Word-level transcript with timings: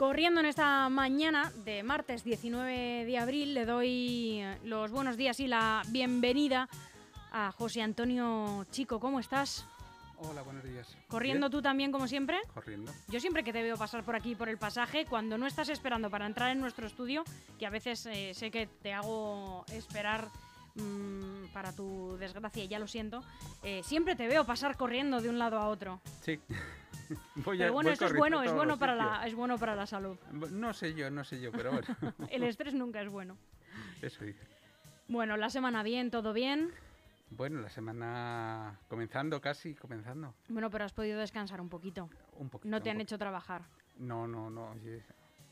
Corriendo 0.00 0.40
en 0.40 0.46
esta 0.46 0.88
mañana 0.88 1.52
de 1.62 1.82
martes 1.82 2.24
19 2.24 3.04
de 3.04 3.18
abril, 3.18 3.52
le 3.52 3.66
doy 3.66 4.42
los 4.64 4.90
buenos 4.90 5.18
días 5.18 5.38
y 5.40 5.46
la 5.46 5.82
bienvenida 5.88 6.70
a 7.30 7.52
José 7.52 7.82
Antonio 7.82 8.64
Chico. 8.70 8.98
¿Cómo 8.98 9.20
estás? 9.20 9.66
Hola, 10.16 10.40
buenos 10.40 10.64
días. 10.64 10.96
¿Corriendo 11.06 11.50
Bien, 11.50 11.52
tú 11.52 11.60
también 11.60 11.92
como 11.92 12.08
siempre? 12.08 12.38
Corriendo. 12.54 12.90
Yo 13.08 13.20
siempre 13.20 13.44
que 13.44 13.52
te 13.52 13.62
veo 13.62 13.76
pasar 13.76 14.02
por 14.02 14.16
aquí 14.16 14.34
por 14.34 14.48
el 14.48 14.56
pasaje, 14.56 15.04
cuando 15.04 15.36
no 15.36 15.46
estás 15.46 15.68
esperando 15.68 16.08
para 16.08 16.24
entrar 16.24 16.50
en 16.50 16.60
nuestro 16.60 16.86
estudio, 16.86 17.22
que 17.58 17.66
a 17.66 17.70
veces 17.70 18.06
eh, 18.06 18.32
sé 18.32 18.50
que 18.50 18.68
te 18.68 18.94
hago 18.94 19.66
esperar 19.70 20.28
mm, 20.76 21.52
para 21.52 21.74
tu 21.74 22.16
desgracia, 22.16 22.64
y 22.64 22.68
ya 22.68 22.78
lo 22.78 22.86
siento, 22.86 23.22
eh, 23.62 23.82
siempre 23.84 24.16
te 24.16 24.28
veo 24.28 24.46
pasar 24.46 24.78
corriendo 24.78 25.20
de 25.20 25.28
un 25.28 25.38
lado 25.38 25.58
a 25.58 25.68
otro. 25.68 26.00
Sí. 26.22 26.40
Voy 27.36 27.58
Pero 27.58 27.72
bueno, 27.72 27.90
eso 27.90 28.06
es 28.06 28.14
bueno, 28.14 28.42
es 28.42 28.52
bueno 28.52 28.78
para 28.78 28.94
la, 28.94 29.26
es 29.26 29.34
bueno 29.34 29.58
para 29.58 29.74
la 29.74 29.86
salud. 29.86 30.16
No 30.32 30.72
sé 30.72 30.94
yo, 30.94 31.10
no 31.10 31.24
sé 31.24 31.40
yo, 31.40 31.50
pero 31.52 31.72
bueno, 31.72 31.86
El 32.30 32.44
estrés 32.44 32.74
nunca 32.74 33.00
es 33.02 33.08
bueno. 33.08 33.36
eso 34.02 34.24
dice. 34.24 34.46
Bueno, 35.08 35.36
la 35.36 35.50
semana 35.50 35.82
bien, 35.82 36.10
todo 36.10 36.32
bien. 36.32 36.70
Bueno, 37.30 37.60
la 37.60 37.68
semana 37.68 38.78
comenzando 38.88 39.40
casi, 39.40 39.74
comenzando. 39.74 40.34
Bueno, 40.48 40.70
pero 40.70 40.84
has 40.84 40.92
podido 40.92 41.20
descansar 41.20 41.60
un 41.60 41.68
poquito. 41.68 42.08
Un 42.36 42.48
poquito. 42.48 42.68
No 42.68 42.82
te 42.82 42.90
han 42.90 43.00
hecho 43.00 43.18
trabajar. 43.18 43.62
No, 43.98 44.26
no, 44.26 44.50
no, 44.50 44.70
oye, 44.70 45.04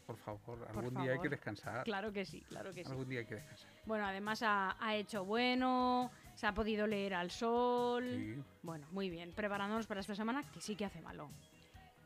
por 0.06 0.16
favor, 0.16 0.40
Por 0.40 0.68
algún 0.68 1.02
día 1.02 1.12
hay 1.12 1.20
que 1.20 1.28
descansar. 1.28 1.84
Claro 1.84 2.12
que 2.12 2.24
sí, 2.24 2.40
claro 2.48 2.72
que 2.72 2.84
sí. 2.84 2.90
Algún 2.90 3.08
día 3.08 3.20
hay 3.20 3.26
que 3.26 3.36
descansar. 3.36 3.70
Bueno, 3.84 4.06
además 4.06 4.42
ha, 4.42 4.76
ha 4.80 4.96
hecho 4.96 5.24
bueno, 5.24 6.10
se 6.34 6.46
ha 6.46 6.54
podido 6.54 6.86
leer 6.86 7.14
al 7.14 7.30
sol. 7.30 8.04
Sí. 8.10 8.42
Bueno, 8.62 8.86
muy 8.90 9.10
bien. 9.10 9.32
Preparándonos 9.32 9.86
para 9.86 10.00
esta 10.00 10.14
semana 10.14 10.44
que 10.52 10.60
sí 10.60 10.76
que 10.76 10.84
hace 10.84 11.00
malo. 11.00 11.30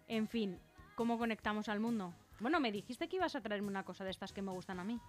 En 0.08 0.28
fin, 0.28 0.58
¿cómo 0.94 1.18
conectamos 1.18 1.68
al 1.68 1.80
mundo? 1.80 2.12
Bueno, 2.40 2.60
me 2.60 2.72
dijiste 2.72 3.08
que 3.08 3.16
ibas 3.16 3.36
a 3.36 3.40
traerme 3.40 3.68
una 3.68 3.84
cosa 3.84 4.04
de 4.04 4.10
estas 4.10 4.32
que 4.32 4.42
me 4.42 4.52
gustan 4.52 4.80
a 4.80 4.84
mí. 4.84 5.00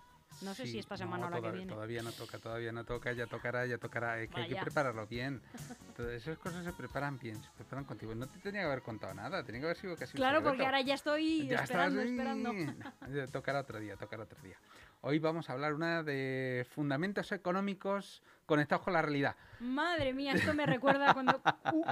No 0.41 0.53
sé 0.53 0.65
Sí, 0.65 0.71
si 0.73 0.79
esta 0.79 0.97
semana 0.97 1.27
o 1.27 1.29
la 1.29 1.37
toda- 1.37 1.51
que 1.51 1.57
viene. 1.57 1.71
Todavía 1.73 2.01
no 2.01 2.11
toca, 2.11 2.37
todavía 2.39 2.71
no 2.71 2.83
toca, 2.83 3.13
ya 3.13 3.27
tocará, 3.27 3.65
ya 3.65 3.77
tocará. 3.77 4.19
Es 4.21 4.29
que 4.29 4.41
hay 4.41 4.49
que 4.49 4.55
prepararlo 4.55 5.05
bien. 5.07 5.41
Todas 5.95 6.13
esas 6.13 6.37
cosas 6.39 6.65
se 6.65 6.73
preparan 6.73 7.17
bien, 7.19 7.41
se 7.41 7.49
preparan 7.55 7.85
contigo. 7.85 8.13
No 8.15 8.27
te 8.27 8.39
tenía 8.39 8.61
que 8.61 8.67
haber 8.67 8.81
contado 8.81 9.13
nada, 9.13 9.43
tenía 9.43 9.61
que 9.61 9.65
haber 9.67 9.77
sido 9.77 9.95
casi 9.95 10.11
un 10.17 10.17
Claro, 10.17 10.39
porque 10.41 10.57
secreto. 10.57 10.65
ahora 10.65 10.81
ya 10.81 10.93
estoy 10.95 11.47
Ya 11.47 11.57
esperando, 11.63 12.01
estás 12.01 12.11
esperando. 12.11 13.31
Tocará 13.31 13.59
otro 13.61 13.79
día, 13.79 13.95
tocará 13.95 14.23
otro 14.23 14.41
día. 14.41 14.57
Hoy 15.01 15.19
vamos 15.19 15.49
a 15.49 15.53
hablar 15.53 15.73
una 15.73 16.01
de 16.01 16.65
fundamentos 16.69 17.31
económicos 17.33 18.21
conectados 18.45 18.83
con 18.83 18.93
la 18.93 19.01
realidad. 19.01 19.35
Madre 19.59 20.13
mía, 20.13 20.33
esto 20.33 20.53
me 20.53 20.65
recuerda 20.65 21.13
cuando 21.13 21.41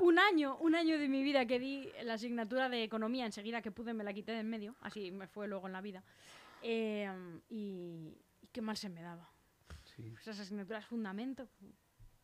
un 0.01 0.17
año, 0.17 0.57
un 0.57 0.75
año 0.75 0.97
de 0.97 1.07
mi 1.09 1.21
vida 1.23 1.45
que 1.45 1.59
di 1.59 1.89
la 2.03 2.13
asignatura 2.13 2.69
de 2.69 2.83
economía, 2.83 3.25
enseguida 3.25 3.61
que 3.61 3.71
pude 3.71 3.93
me 3.93 4.03
la 4.03 4.13
quité 4.13 4.31
de 4.31 4.39
en 4.39 4.49
medio, 4.49 4.75
así 4.81 5.11
me 5.11 5.27
fue 5.27 5.47
luego 5.47 5.67
en 5.67 5.73
la 5.73 5.81
vida. 5.81 6.03
Eh, 6.63 7.09
y, 7.49 8.13
y 8.41 8.47
qué 8.47 8.61
mal 8.61 8.77
se 8.77 8.89
me 8.89 9.01
daba. 9.01 9.29
Sí. 9.95 10.13
Esas 10.21 10.39
asignaturas 10.39 10.85
fundamento. 10.85 11.47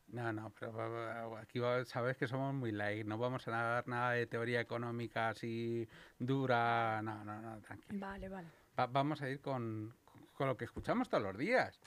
No, 0.10 0.32
no, 0.32 0.52
pero 0.58 1.38
aquí 1.38 1.60
sabes 1.86 2.16
que 2.16 2.28
somos 2.28 2.54
muy 2.54 2.72
light, 2.72 3.06
no 3.06 3.18
vamos 3.18 3.46
a 3.48 3.52
dar 3.52 3.88
nada 3.88 4.12
de 4.12 4.26
teoría 4.26 4.62
económica 4.62 5.30
así 5.30 5.88
dura, 6.18 7.02
no, 7.02 7.26
no, 7.26 7.42
no, 7.42 7.60
tranquilo. 7.62 8.00
Vale, 8.00 8.30
vale. 8.30 8.48
Va- 8.80 8.88
vamos 8.88 9.22
a 9.22 9.30
ir 9.30 9.42
con, 9.42 9.94
con 10.34 10.48
lo 10.48 10.56
que 10.56 10.64
escuchamos 10.66 11.10
todos 11.10 11.24
los 11.24 11.38
días. 11.38 11.78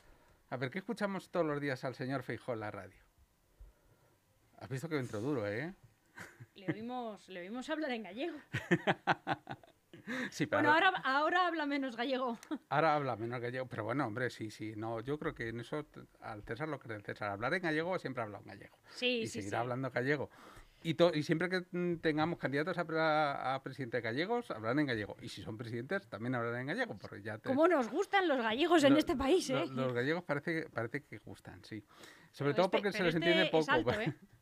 A 0.51 0.57
ver, 0.59 0.71
¿qué 0.71 0.81
escuchamos 0.81 1.31
todos 1.31 1.47
los 1.47 1.61
días 1.61 1.83
al 1.85 1.95
señor 1.95 2.23
Feijó 2.23 2.53
en 2.53 2.61
la 2.61 2.71
radio? 2.71 2.99
Has 4.59 4.69
visto 4.69 4.89
que 4.89 4.99
entró 4.99 5.21
duro, 5.23 5.47
¿eh? 5.49 5.75
Le 6.57 6.67
oímos, 6.71 7.27
le 7.31 7.41
oímos 7.41 7.71
hablar 7.71 7.93
en 7.93 8.03
gallego. 8.03 8.37
Sí, 10.31 10.47
pero 10.47 10.63
Bueno, 10.63 10.73
ahora, 10.75 11.01
ahora, 11.05 11.47
habla 11.47 11.67
menos 11.67 11.97
gallego. 11.97 12.39
ahora 12.71 12.95
habla 12.95 13.17
menos 13.17 13.41
gallego, 13.41 13.67
pero 13.67 13.85
bueno, 13.85 14.07
hombre, 14.07 14.31
sí, 14.31 14.51
sí, 14.51 14.75
no, 14.77 15.01
yo 15.01 15.19
creo 15.19 15.35
que 15.35 15.49
en 15.49 15.61
eso 15.61 15.85
al 16.21 16.43
César 16.45 16.69
lo 16.69 16.79
que 16.79 16.85
es 16.89 16.95
del 16.95 17.03
César, 17.03 17.31
hablar 17.31 17.53
en 17.55 17.63
gallego 17.63 17.99
siempre 17.99 18.23
habla 18.23 18.39
en 18.39 18.45
gallego 18.45 18.79
Sí, 18.95 19.23
y 19.23 19.27
sí, 19.27 19.41
seguirá 19.41 19.59
sí. 19.59 19.63
hablando 19.63 19.91
gallego. 19.91 20.31
Y, 20.83 20.95
to- 20.95 21.13
y 21.15 21.23
siempre 21.25 21.51
que 21.51 21.67
mm, 21.73 21.97
tengamos 21.97 22.39
candidatos 22.39 22.79
a, 22.79 23.55
a 23.55 23.63
presidente 23.63 24.01
gallegos, 24.01 24.51
hablarán 24.51 24.79
en 24.79 24.87
gallego. 24.87 25.15
Y 25.21 25.29
si 25.29 25.43
son 25.43 25.59
presidentes, 25.59 26.09
también 26.09 26.35
hablarán 26.35 26.63
en 26.63 26.67
gallego, 26.69 26.97
porque 26.97 27.21
ya 27.21 27.37
te, 27.37 27.49
¿Cómo 27.51 27.69
nos 27.69 27.89
gustan 27.91 28.27
los 28.27 28.39
gallegos 28.41 28.83
en 28.85 28.95
Lo- 28.95 28.99
este 28.99 29.15
país, 29.15 29.51
eh? 29.51 29.67
Los 29.73 29.93
gallegos 29.93 30.23
parece, 30.25 30.63
que- 30.63 30.71
parece 30.71 31.03
que 31.05 31.19
gustan, 31.19 31.63
sí. 31.65 31.85
Sobre 32.33 32.53
Pero 32.53 32.55
todo 32.55 32.67
este- 32.67 32.77
porque 32.79 32.93
se 32.93 33.03
les 33.03 33.15
este 33.15 33.19
entiende 33.19 33.43
es 33.45 33.51
poco. 33.51 33.73
alto, 33.73 33.91
¿eh? 34.01 34.15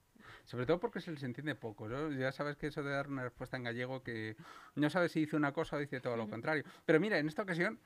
Sobre 0.48 0.64
todo 0.64 0.81
porque 0.81 1.00
se 1.03 1.10
les 1.12 1.22
entiende 1.22 1.54
poco. 1.54 1.88
¿no? 1.91 2.10
Ya 2.10 2.32
sabes 2.32 2.56
que 2.56 2.69
eso 2.69 2.82
de 2.82 2.91
dar 2.91 3.09
una 3.09 3.22
respuesta 3.22 3.59
en 3.59 3.64
gallego 3.64 4.03
que 4.03 4.34
no 4.76 4.88
sabes 4.88 5.12
si 5.12 5.20
dice 5.20 5.36
una 5.36 5.53
cosa 5.53 5.76
o 5.76 5.78
dice 5.78 6.00
todo 6.00 6.16
lo 6.16 6.26
contrario. 6.26 6.64
Pero 6.86 6.98
mira, 7.00 7.19
en 7.19 7.28
esta 7.28 7.42
ocasión 7.42 7.78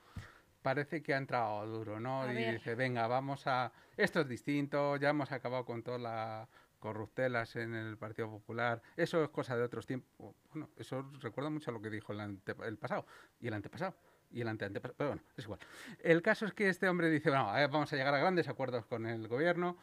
parece 0.63 1.03
que 1.03 1.13
ha 1.13 1.17
entrado 1.17 1.67
duro, 1.67 1.99
¿no? 1.99 2.23
A 2.23 2.33
y 2.33 2.37
ver. 2.37 2.55
dice, 2.55 2.77
venga, 2.77 3.09
vamos 3.09 3.49
a... 3.49 3.73
Esto 3.97 4.21
es 4.21 4.29
distinto, 4.29 4.95
ya 4.97 5.11
hemos 5.11 5.33
acabado 5.33 5.65
con 5.65 5.83
todas 5.83 6.01
las 6.01 6.49
corruptelas 6.79 7.57
en 7.57 7.75
el 7.75 7.97
Partido 7.99 8.31
Popular. 8.31 8.81
Eso 8.97 9.25
es 9.25 9.31
cosa 9.31 9.57
de 9.57 9.65
otros 9.65 9.85
tiempos. 9.85 10.37
Bueno, 10.53 10.71
eso 10.77 11.11
recuerda 11.21 11.51
mucho 11.51 11.73
a 11.73 11.75
lo 11.75 11.83
que 11.83 11.91
dijo 11.91 12.13
el, 12.13 12.21
ante- 12.21 12.55
el 12.65 12.79
pasado 12.79 13.05
y 13.41 13.49
el 13.49 13.55
antepasado. 13.55 13.97
Y 14.31 14.41
el 14.41 14.47
ante 14.47 14.67
antepasado. 14.67 14.95
Pero 14.97 15.11
bueno, 15.11 15.23
es 15.37 15.45
igual. 15.45 15.59
El 15.99 16.23
caso 16.23 16.47
es 16.47 16.55
que 16.55 16.69
este 16.69 16.89
hombre 16.89 17.11
dice, 17.11 17.29
bueno, 17.29 17.47
vamos 17.47 17.93
a 17.93 17.97
llegar 17.97 18.15
a 18.15 18.19
grandes 18.19 18.47
acuerdos 18.49 18.87
con 18.87 19.05
el 19.07 19.27
gobierno. 19.27 19.77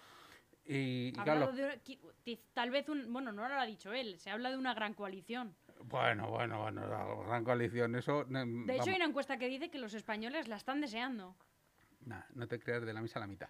Y, 0.70 1.08
y 1.08 1.12
claro, 1.14 1.52
de- 1.52 2.40
tal 2.54 2.70
vez 2.70 2.88
un... 2.90 3.12
Bueno, 3.12 3.32
no 3.32 3.48
lo 3.50 3.56
ha 3.56 3.66
dicho 3.66 3.92
él. 3.92 4.20
Se 4.20 4.30
habla 4.30 4.52
de 4.52 4.58
una 4.58 4.74
gran 4.76 4.94
coalición. 4.94 5.56
Bueno, 5.86 6.30
bueno, 6.30 6.62
bueno, 6.62 6.86
la 6.88 7.06
gran 7.28 7.44
coalición, 7.44 7.96
eso... 7.96 8.26
no, 8.30 8.40
De 8.46 8.46
hecho, 8.46 8.66
vamos, 8.68 8.88
hay 8.90 8.96
una 8.96 9.06
encuesta 9.06 9.38
que 9.38 9.48
dice 9.48 9.72
que 9.72 9.80
los 9.80 9.94
españoles 9.96 10.48
la 10.48 10.58
están 10.58 10.80
deseando. 10.82 11.36
nah, 12.06 12.22
no 12.36 12.48
te 12.48 12.60
creas 12.60 12.86
de 12.86 12.94
la 12.94 13.02
misa 13.02 13.18
a 13.18 13.22
la 13.22 13.28
mitad. 13.28 13.50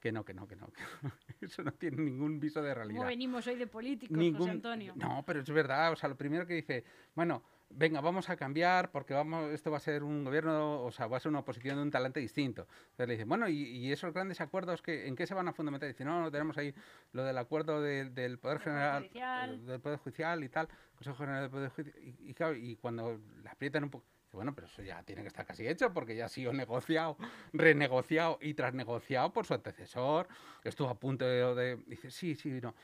Que 0.00 0.12
no, 0.12 0.24
que 0.24 0.34
no, 0.34 0.46
que 0.46 0.56
no. 0.56 0.66
que 0.68 0.82
no. 1.02 1.10
Eso 1.40 1.62
no 1.62 1.72
tiene 1.72 2.02
ningún 2.02 2.38
viso 2.38 2.60
de 2.62 2.68
¿Cómo 2.72 2.84
realidad. 2.84 3.06
venimos 3.06 3.46
hoy 3.46 3.56
de 3.56 3.66
políticos, 3.66 4.16
Ningún- 4.16 4.38
José 4.40 4.50
Antonio? 4.50 4.92
No, 4.96 5.24
pero 5.26 5.40
es 5.40 5.50
verdad. 5.50 5.92
O 5.92 5.96
sea, 5.96 6.08
lo 6.08 6.16
primero 6.16 6.46
que 6.46 6.54
dice, 6.54 6.84
bueno, 7.14 7.42
venga, 7.70 8.00
vamos 8.00 8.28
a 8.30 8.36
cambiar 8.36 8.90
porque 8.90 9.14
vamos, 9.14 9.50
esto 9.52 9.70
va 9.70 9.76
a 9.76 9.80
ser 9.80 10.02
un 10.02 10.24
gobierno, 10.24 10.82
o 10.82 10.90
sea, 10.90 11.06
va 11.06 11.18
a 11.18 11.20
ser 11.20 11.30
una 11.30 11.40
oposición 11.40 11.76
de 11.76 11.82
un 11.82 11.90
talante 11.90 12.18
distinto. 12.20 12.66
Entonces 12.90 13.08
le 13.08 13.12
dice, 13.14 13.24
bueno, 13.24 13.48
¿y, 13.48 13.62
y 13.62 13.92
esos 13.92 14.12
grandes 14.12 14.40
acuerdos 14.40 14.82
que, 14.82 15.06
en 15.06 15.14
qué 15.16 15.26
se 15.26 15.34
van 15.34 15.48
a 15.48 15.52
fundamentar? 15.52 15.88
Dice, 15.88 16.04
no, 16.04 16.20
no, 16.20 16.30
tenemos 16.30 16.56
ahí 16.58 16.74
lo 17.12 17.24
del 17.24 17.36
acuerdo 17.38 17.80
de- 17.80 18.10
del 18.10 18.38
Poder 18.38 18.58
General, 18.60 19.02
Judicial. 19.02 19.54
eh, 19.54 19.58
del 19.64 19.80
Poder 19.80 19.98
Judicial 19.98 20.42
y 20.44 20.48
tal, 20.48 20.68
Consejo 20.96 21.16
General 21.18 21.42
del 21.42 21.50
Poder 21.50 21.70
Judicial. 21.70 22.02
Y, 22.02 22.30
y 22.30 22.34
claro, 22.34 22.54
y 22.56 22.76
cuando 22.76 23.20
le 23.42 23.48
aprietan 23.50 23.84
un 23.84 23.90
poco, 23.90 24.04
bueno, 24.32 24.54
pero 24.54 24.66
eso 24.66 24.82
ya 24.82 25.02
tiene 25.02 25.22
que 25.22 25.28
estar 25.28 25.44
casi 25.46 25.66
hecho 25.66 25.92
porque 25.92 26.14
ya 26.14 26.26
ha 26.26 26.28
sido 26.28 26.52
negociado, 26.52 27.16
renegociado 27.52 28.38
y 28.42 28.54
tras 28.54 28.74
negociado 28.74 29.32
por 29.32 29.46
su 29.46 29.54
antecesor. 29.54 30.28
Estuvo 30.64 30.88
a 30.88 30.94
punto 30.94 31.24
de, 31.24 31.54
de- 31.54 31.76
dice, 31.86 32.10
sí, 32.10 32.34
sí, 32.34 32.60
no. 32.62 32.74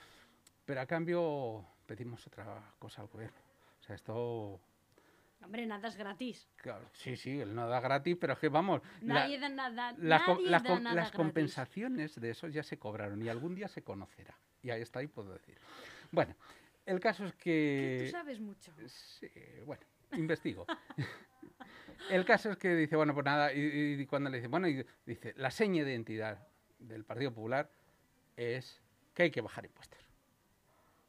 Pero 0.65 0.81
a 0.81 0.87
cambio 0.87 1.65
pedimos 1.87 2.27
otra 2.27 2.75
cosa 2.79 3.03
al 3.03 3.09
gobierno. 3.09 3.37
O 3.81 3.83
sea, 3.83 3.95
esto... 3.95 4.61
Hombre, 5.45 5.67
nada 5.67 5.89
es 5.89 5.97
gratis. 5.97 6.49
claro, 6.57 6.89
sí, 6.93 7.17
sí, 7.17 7.39
él 7.41 7.55
no 7.55 7.69
da 7.69 7.81
gratis, 7.81 8.17
pero 8.19 8.33
es 8.33 8.39
que 8.39 8.49
vamos... 8.49 8.81
la- 9.03 9.15
Nadie 9.15 9.39
da 9.39 9.49
nada. 9.49 9.95
las 9.99 10.23
com- 10.23 10.37
nadie 10.39 10.51
las 10.51 10.63
da 10.63 10.69
com- 10.71 10.83
nada 10.83 10.95
las 10.97 11.05
gratis. 11.07 11.17
compensaciones 11.17 12.21
de 12.21 12.31
eso 12.31 12.49
ya 12.49 12.63
se 12.63 12.79
cobraron 12.79 13.23
y 13.23 13.29
algún 13.29 13.55
día 13.55 13.69
se 13.69 13.83
conocerá. 13.83 14.37
Y 14.63 14.71
ahí 14.71 14.81
está, 14.83 15.01
ahí 15.01 15.07
puedo 15.07 15.33
decir. 15.33 15.59
Bueno, 16.11 16.35
el 16.87 16.99
caso 17.01 17.27
es 17.27 17.33
Que 17.35 17.39
que... 17.39 18.03
Tú 18.07 18.11
sabes 18.13 18.41
mucho. 18.41 18.73
Sí, 18.87 19.29
bueno, 19.67 19.83
investigo. 20.13 20.65
el 22.11 22.25
caso 22.25 22.51
es 22.51 22.57
que 22.57 22.75
dice, 22.75 22.97
bueno, 22.97 23.13
pues 23.15 23.25
nada, 23.27 23.53
y, 23.53 23.97
y 24.01 24.07
cuando 24.07 24.31
le 24.31 24.39
dice, 24.39 24.49
bueno, 24.49 24.67
y 24.69 24.85
dice, 25.05 25.35
la 25.37 25.51
seña 25.51 25.85
de 25.85 25.91
identidad 25.93 26.47
del 26.79 27.05
Partido 27.05 27.33
Popular 27.33 27.71
es 28.37 28.81
que 29.15 29.25
hay 29.25 29.31
que 29.31 29.41
bajar 29.41 29.65
impuestos. 29.67 30.01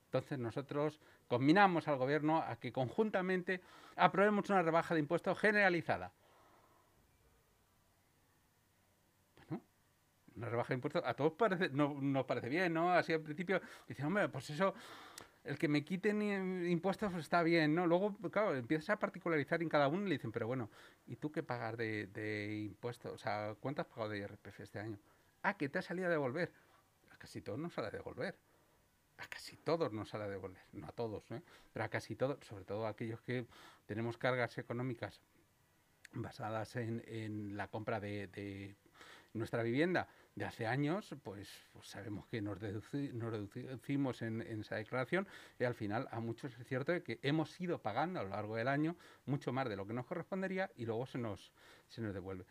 Entonces 0.05 0.39
nosotros 0.39 0.99
combinamos 1.27 1.87
al 1.87 1.97
gobierno 1.97 2.41
a 2.41 2.55
que 2.57 2.71
conjuntamente 2.71 3.61
aprobemos 3.95 4.49
una 4.49 4.61
rebaja 4.61 4.93
de 4.93 4.99
impuestos 4.99 5.37
generalizada. 5.39 6.11
Bueno, 9.37 9.63
una 10.35 10.49
rebaja 10.49 10.69
de 10.69 10.75
impuestos 10.75 11.03
a 11.05 11.13
todos 11.13 11.33
no, 11.71 11.95
nos 12.01 12.25
parece 12.25 12.49
bien, 12.49 12.73
¿no? 12.73 12.91
Así 12.91 13.13
al 13.13 13.21
principio 13.21 13.61
dicen, 13.87 14.05
hombre, 14.05 14.29
pues 14.29 14.49
eso, 14.49 14.73
el 15.43 15.57
que 15.57 15.67
me 15.67 15.83
quiten 15.83 16.67
impuestos 16.67 17.11
pues 17.11 17.23
está 17.23 17.43
bien, 17.43 17.73
¿no? 17.75 17.87
Luego, 17.87 18.15
claro, 18.31 18.55
empiezas 18.55 18.91
a 18.91 18.99
particularizar 18.99 19.61
en 19.61 19.69
cada 19.69 19.87
uno 19.87 20.05
y 20.05 20.09
le 20.09 20.15
dicen, 20.15 20.31
pero 20.31 20.47
bueno, 20.47 20.69
¿y 21.07 21.15
tú 21.15 21.31
qué 21.31 21.43
pagas 21.43 21.77
de, 21.77 22.07
de 22.07 22.55
impuestos? 22.65 23.13
O 23.13 23.17
sea, 23.17 23.55
¿cuánto 23.59 23.81
has 23.81 23.87
pagado 23.87 24.09
de 24.09 24.19
IRPF 24.19 24.59
este 24.59 24.79
año? 24.79 24.99
Ah, 25.43 25.55
que 25.55 25.69
te 25.69 25.79
ha 25.79 25.81
salido 25.81 26.07
a 26.07 26.11
devolver. 26.11 26.51
A 27.11 27.17
casi 27.17 27.41
todos 27.41 27.59
nos 27.59 27.73
sale 27.73 27.87
a 27.87 27.91
devolver. 27.91 28.35
A 29.17 29.27
casi 29.27 29.55
todos 29.57 29.91
nos 29.93 30.09
sale 30.09 30.25
a 30.25 30.27
devolver. 30.27 30.61
No 30.73 30.87
a 30.87 30.91
todos, 30.91 31.29
¿eh? 31.31 31.41
Pero 31.71 31.85
a 31.85 31.89
casi 31.89 32.15
todos, 32.15 32.45
sobre 32.45 32.65
todo 32.65 32.85
a 32.85 32.89
aquellos 32.89 33.21
que 33.21 33.45
tenemos 33.85 34.17
cargas 34.17 34.57
económicas 34.57 35.21
basadas 36.13 36.75
en, 36.75 37.03
en 37.07 37.57
la 37.57 37.67
compra 37.67 37.99
de, 37.99 38.27
de 38.27 38.75
nuestra 39.35 39.63
vivienda, 39.63 40.07
de 40.35 40.45
hace 40.45 40.67
años, 40.67 41.15
pues, 41.23 41.49
pues 41.71 41.87
sabemos 41.87 42.25
que 42.27 42.41
nos, 42.41 42.61
nos 42.61 43.31
reducimos 43.31 44.21
en, 44.21 44.41
esa 44.41 44.75
declaración 44.75 45.27
y 45.59 45.63
al 45.63 45.75
final 45.75 46.07
a 46.11 46.19
muchos 46.19 46.57
es 46.57 46.67
cierto 46.67 47.01
que 47.03 47.19
hemos 47.21 47.59
ido 47.61 47.81
pagando 47.81 48.19
a 48.19 48.23
lo 48.23 48.29
largo 48.29 48.55
del 48.55 48.67
año 48.67 48.95
mucho 49.25 49.53
más 49.53 49.69
de 49.69 49.75
lo 49.75 49.85
que 49.85 49.93
nos 49.93 50.05
correspondería 50.05 50.71
y 50.75 50.85
luego 50.85 51.05
se 51.05 51.17
nos, 51.17 51.51
se 51.87 52.01
nos 52.01 52.13
devuelve. 52.13 52.45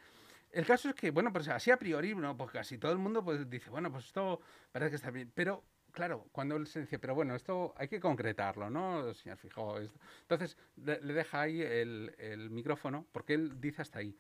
El 0.51 0.65
caso 0.65 0.89
es 0.89 0.95
que, 0.95 1.11
bueno, 1.11 1.33
pues 1.33 1.49
así 1.49 1.71
a 1.71 1.77
priori, 1.77 2.15
¿no? 2.15 2.37
pues 2.37 2.51
casi 2.53 2.79
todo 2.79 2.93
el 2.93 2.99
mundo 2.99 3.25
pues, 3.25 3.49
dice, 3.51 3.71
bueno, 3.71 3.91
pues 3.91 4.07
esto 4.07 4.41
parece 4.71 4.91
que 4.91 4.97
está 4.97 5.11
bien, 5.11 5.31
pero 5.35 5.65
claro, 5.95 6.27
cuando 6.33 6.65
se 6.67 6.81
dice, 6.81 6.99
pero 6.99 7.15
bueno, 7.15 7.35
esto 7.35 7.73
hay 7.77 7.89
que 7.89 8.01
concretarlo, 8.01 8.69
¿no, 8.69 9.15
señor 9.15 9.39
Fijo? 9.39 9.79
Entonces 10.23 10.59
le, 10.77 10.99
deja 10.99 11.41
ahí 11.41 11.63
el, 11.63 12.49
micrófono 12.51 13.07
porque 13.13 13.35
él 13.35 13.61
dice 13.61 13.83
hasta 13.83 14.01
ahí. 14.01 14.19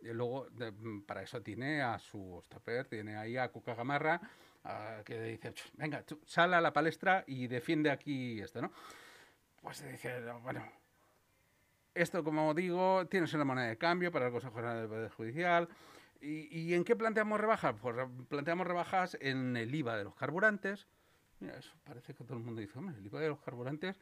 Y 0.00 0.08
luego, 0.08 0.46
mm, 0.50 1.00
para 1.00 1.22
eso 1.22 1.42
tiene 1.42 1.82
a 1.82 1.98
su 1.98 2.40
stopper, 2.44 2.86
tiene 2.86 3.16
ahí 3.16 3.36
a 3.36 3.48
Cuca 3.48 3.74
Gamarra, 3.74 4.20
que 5.04 5.20
dice, 5.22 5.54
venga, 5.74 6.04
sal 6.26 6.54
a 6.54 6.60
la 6.60 6.72
palestra 6.72 7.24
y 7.26 7.48
defiende 7.48 7.90
aquí 7.90 8.40
esto, 8.40 8.60
¿no? 8.60 8.70
Pues 9.62 9.82
dice, 9.90 10.20
bueno, 10.42 10.62
esto, 11.94 12.22
como 12.22 12.54
digo, 12.54 13.06
tienes 13.08 13.32
una 13.34 13.44
moneda 13.44 13.68
de 13.68 13.78
cambio 13.78 14.12
para 14.12 14.26
el 14.26 14.32
Consejo 14.32 14.54
General 14.54 14.80
del 14.80 14.88
Poder 14.88 15.10
Judicial. 15.10 15.68
¿Y, 16.20 16.74
en 16.74 16.84
qué 16.84 16.96
planteamos 16.96 17.40
rebajas? 17.40 17.76
Pues 17.80 17.96
planteamos 18.28 18.66
rebajas 18.66 19.16
en 19.20 19.56
el 19.56 19.74
IVA 19.74 19.96
de 19.96 20.04
los 20.04 20.14
carburantes. 20.16 20.86
Mira, 21.40 21.56
eso 21.56 21.72
parece 21.84 22.14
que 22.14 22.24
todo 22.24 22.38
el 22.38 22.44
mundo 22.44 22.60
dice, 22.60 22.78
hombre, 22.78 22.96
el 22.96 23.06
IVA 23.06 23.20
de 23.20 23.28
los 23.28 23.40
carburantes 23.40 23.96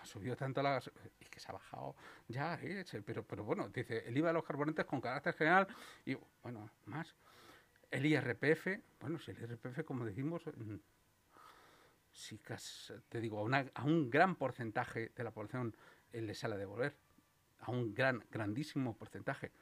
ha 0.00 0.04
subido 0.04 0.36
tanto 0.36 0.62
la 0.62 0.80
y 1.20 1.24
que 1.24 1.40
se 1.40 1.48
ha 1.48 1.52
bajado 1.52 1.94
ya, 2.28 2.54
¿eh? 2.62 2.84
pero, 3.04 3.24
pero 3.24 3.44
bueno, 3.44 3.68
dice 3.68 4.04
el 4.06 4.16
IVA 4.16 4.28
de 4.28 4.34
los 4.34 4.44
carburantes 4.44 4.84
con 4.84 5.00
carácter 5.00 5.34
general 5.34 5.66
y 6.04 6.16
bueno, 6.42 6.70
más. 6.86 7.14
El 7.90 8.04
IRPF, 8.04 8.66
bueno, 9.00 9.18
si 9.18 9.30
el 9.30 9.38
IRPF, 9.38 9.82
como 9.84 10.04
decimos, 10.04 10.42
mm, 10.46 10.76
sí 12.12 12.38
te 13.08 13.20
digo, 13.20 13.38
a, 13.38 13.42
una, 13.42 13.64
un 13.84 14.10
gran 14.10 14.36
porcentaje 14.36 15.10
de 15.14 15.24
la 15.24 15.30
población 15.30 15.74
le 16.12 16.34
sale 16.34 16.54
a 16.54 16.58
devolver, 16.58 16.94
a 17.60 17.70
un 17.70 17.94
gran, 17.94 18.24
grandísimo 18.30 18.96
porcentaje. 18.96 19.52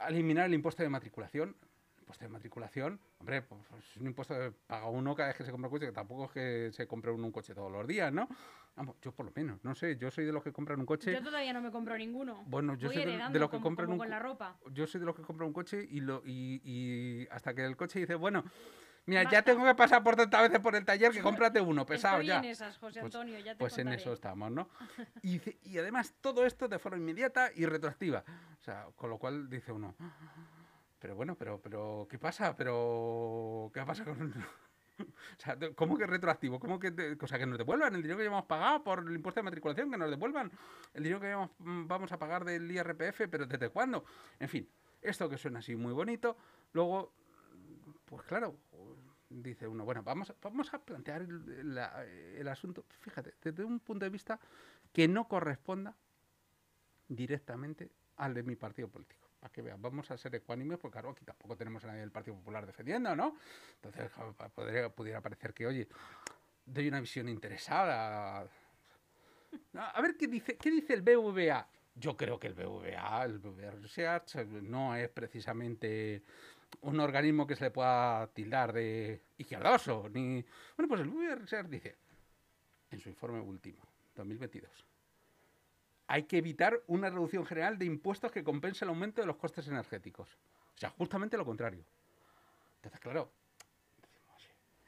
Eliminar 0.00 0.46
el 0.46 0.54
impuesto 0.54 0.82
de 0.82 0.88
matriculación, 0.88 1.56
impuesto 2.04 2.24
de 2.24 2.28
matriculación, 2.28 3.00
hombre, 3.18 3.42
pues, 3.42 3.60
pues, 3.68 3.84
es 3.90 3.96
un 3.96 4.06
impuesto 4.06 4.34
que 4.34 4.52
paga 4.66 4.88
uno 4.88 5.14
cada 5.14 5.28
vez 5.28 5.36
que 5.38 5.44
se 5.44 5.50
compra 5.50 5.68
un 5.68 5.72
coche, 5.72 5.86
que 5.86 5.92
tampoco 5.92 6.24
es 6.26 6.30
que 6.30 6.70
se 6.72 6.86
compre 6.86 7.10
uno 7.10 7.24
un 7.24 7.32
coche 7.32 7.54
todos 7.54 7.72
los 7.72 7.86
días, 7.86 8.12
¿no? 8.12 8.28
Vamos, 8.76 8.96
yo 9.00 9.12
por 9.12 9.24
lo 9.24 9.32
menos, 9.34 9.58
no 9.62 9.74
sé, 9.74 9.96
yo 9.96 10.10
soy 10.10 10.24
de 10.24 10.32
los 10.32 10.42
que 10.42 10.52
compran 10.52 10.80
un 10.80 10.86
coche. 10.86 11.12
Yo 11.12 11.22
todavía 11.22 11.52
no 11.52 11.62
me 11.62 11.70
compro 11.70 11.96
ninguno. 11.96 12.42
Bueno, 12.46 12.74
yo 12.74 12.90
soy 12.90 13.04
de, 13.04 13.38
los 13.38 13.50
que 13.50 13.60
compran 13.60 13.90
un 13.90 13.98
con 13.98 14.10
la 14.10 14.18
ropa. 14.18 14.58
Yo 14.72 14.86
soy 14.86 15.00
de 15.00 15.06
los 15.06 15.14
que 15.14 15.22
compran 15.22 15.48
un 15.48 15.54
coche 15.54 15.86
y 15.88 16.00
lo 16.00 16.22
y, 16.24 16.60
y 16.64 17.28
hasta 17.30 17.54
que 17.54 17.64
el 17.64 17.76
coche 17.76 18.00
dice, 18.00 18.16
bueno, 18.16 18.44
Mira, 19.06 19.30
ya 19.30 19.42
tengo 19.42 19.64
que 19.64 19.74
pasar 19.74 20.02
por 20.02 20.16
tantas 20.16 20.42
veces 20.42 20.60
por 20.60 20.74
el 20.74 20.84
taller 20.84 21.12
que 21.12 21.20
cómprate 21.22 21.60
uno, 21.60 21.84
pesado 21.84 22.20
Estoy 22.20 22.28
ya. 22.28 22.38
en 22.38 22.44
esas, 22.46 22.78
José 22.78 23.00
pues, 23.00 23.14
Antonio, 23.14 23.38
ya 23.38 23.52
te 23.52 23.58
Pues 23.58 23.76
en 23.76 23.88
eso 23.88 24.14
estamos, 24.14 24.50
¿no? 24.50 24.68
Y, 25.22 25.42
y, 25.62 25.78
además 25.78 26.14
todo 26.22 26.46
esto 26.46 26.68
de 26.68 26.78
forma 26.78 26.96
inmediata 26.96 27.50
y 27.54 27.66
retroactiva. 27.66 28.24
O 28.58 28.62
sea, 28.62 28.86
con 28.96 29.10
lo 29.10 29.18
cual 29.18 29.50
dice 29.50 29.72
uno, 29.72 29.94
pero 31.04 31.16
bueno, 31.16 31.36
pero, 31.36 31.60
pero, 31.60 32.08
¿qué 32.08 32.18
pasa? 32.18 32.56
Pero, 32.56 33.70
¿qué 33.74 33.82
pasa 33.82 34.06
con...? 34.06 34.32
o 34.98 35.04
sea, 35.36 35.58
¿cómo 35.74 35.98
que 35.98 36.06
retroactivo? 36.06 36.58
¿Cómo 36.58 36.78
que, 36.78 37.18
o 37.20 37.26
sea, 37.26 37.38
que 37.38 37.44
nos 37.44 37.58
devuelvan 37.58 37.94
el 37.94 38.00
dinero 38.00 38.16
que 38.16 38.24
hemos 38.24 38.46
pagado 38.46 38.82
por 38.82 39.00
el 39.00 39.14
impuesto 39.14 39.40
de 39.40 39.44
matriculación? 39.44 39.90
Que 39.90 39.98
nos 39.98 40.08
devuelvan 40.08 40.50
el 40.94 41.02
dinero 41.02 41.20
que 41.20 41.36
mm, 41.62 41.86
vamos 41.86 42.10
a 42.10 42.18
pagar 42.18 42.46
del 42.46 42.70
IRPF, 42.70 43.28
pero 43.30 43.44
¿desde 43.44 43.68
cuándo? 43.68 44.06
En 44.40 44.48
fin, 44.48 44.66
esto 45.02 45.28
que 45.28 45.36
suena 45.36 45.58
así 45.58 45.76
muy 45.76 45.92
bonito, 45.92 46.38
luego, 46.72 47.12
pues 48.06 48.22
claro, 48.22 48.56
dice 49.28 49.68
uno, 49.68 49.84
bueno, 49.84 50.02
vamos, 50.02 50.32
vamos 50.40 50.72
a 50.72 50.78
plantear 50.78 51.20
el 51.20 52.48
asunto, 52.48 52.86
fíjate, 53.00 53.34
desde 53.42 53.62
un 53.62 53.78
punto 53.78 54.06
de 54.06 54.10
vista 54.10 54.40
que 54.90 55.06
no 55.06 55.28
corresponda 55.28 55.94
directamente 57.08 57.90
al 58.16 58.32
de 58.32 58.42
mi 58.42 58.56
partido 58.56 58.88
político 58.88 59.23
que 59.50 59.62
vean, 59.62 59.80
vamos 59.80 60.10
a 60.10 60.16
ser 60.16 60.34
ecuánimes, 60.34 60.78
porque 60.78 60.92
claro, 60.92 61.10
aquí 61.10 61.24
tampoco 61.24 61.56
tenemos 61.56 61.84
a 61.84 61.88
nadie 61.88 62.00
del 62.00 62.10
Partido 62.10 62.36
Popular 62.36 62.66
defendiendo, 62.66 63.14
¿no? 63.14 63.36
Entonces, 63.76 64.10
podría, 64.54 64.88
pudiera 64.88 65.20
parecer 65.20 65.52
que, 65.54 65.66
oye, 65.66 65.88
doy 66.64 66.88
una 66.88 67.00
visión 67.00 67.28
interesada. 67.28 68.48
A 69.74 70.02
ver 70.02 70.16
qué 70.16 70.26
dice, 70.26 70.56
qué 70.56 70.70
dice 70.70 70.94
el 70.94 71.02
BVA. 71.02 71.68
Yo 71.96 72.16
creo 72.16 72.40
que 72.40 72.48
el 72.48 72.54
BVA, 72.54 73.24
el 73.24 73.38
BVA 73.38 73.70
Research, 73.70 74.34
no 74.62 74.96
es 74.96 75.08
precisamente 75.10 76.24
un 76.80 76.98
organismo 76.98 77.46
que 77.46 77.54
se 77.54 77.64
le 77.64 77.70
pueda 77.70 78.26
tildar 78.28 78.72
de 78.72 79.22
izquierdoso, 79.38 80.08
ni... 80.12 80.44
Bueno, 80.76 80.88
pues 80.88 81.00
el 81.02 81.08
BVA 81.08 81.36
Research 81.36 81.68
dice, 81.68 81.96
en 82.90 82.98
su 82.98 83.08
informe 83.08 83.40
último, 83.40 83.82
2022, 84.16 84.84
hay 86.06 86.24
que 86.24 86.38
evitar 86.38 86.80
una 86.86 87.08
reducción 87.10 87.46
general 87.46 87.78
de 87.78 87.86
impuestos 87.86 88.30
que 88.30 88.44
compense 88.44 88.84
el 88.84 88.90
aumento 88.90 89.20
de 89.20 89.26
los 89.26 89.36
costes 89.36 89.68
energéticos. 89.68 90.28
O 90.74 90.78
sea, 90.78 90.90
justamente 90.90 91.36
lo 91.36 91.44
contrario. 91.44 91.84
Entonces, 92.76 93.00
claro, 93.00 93.30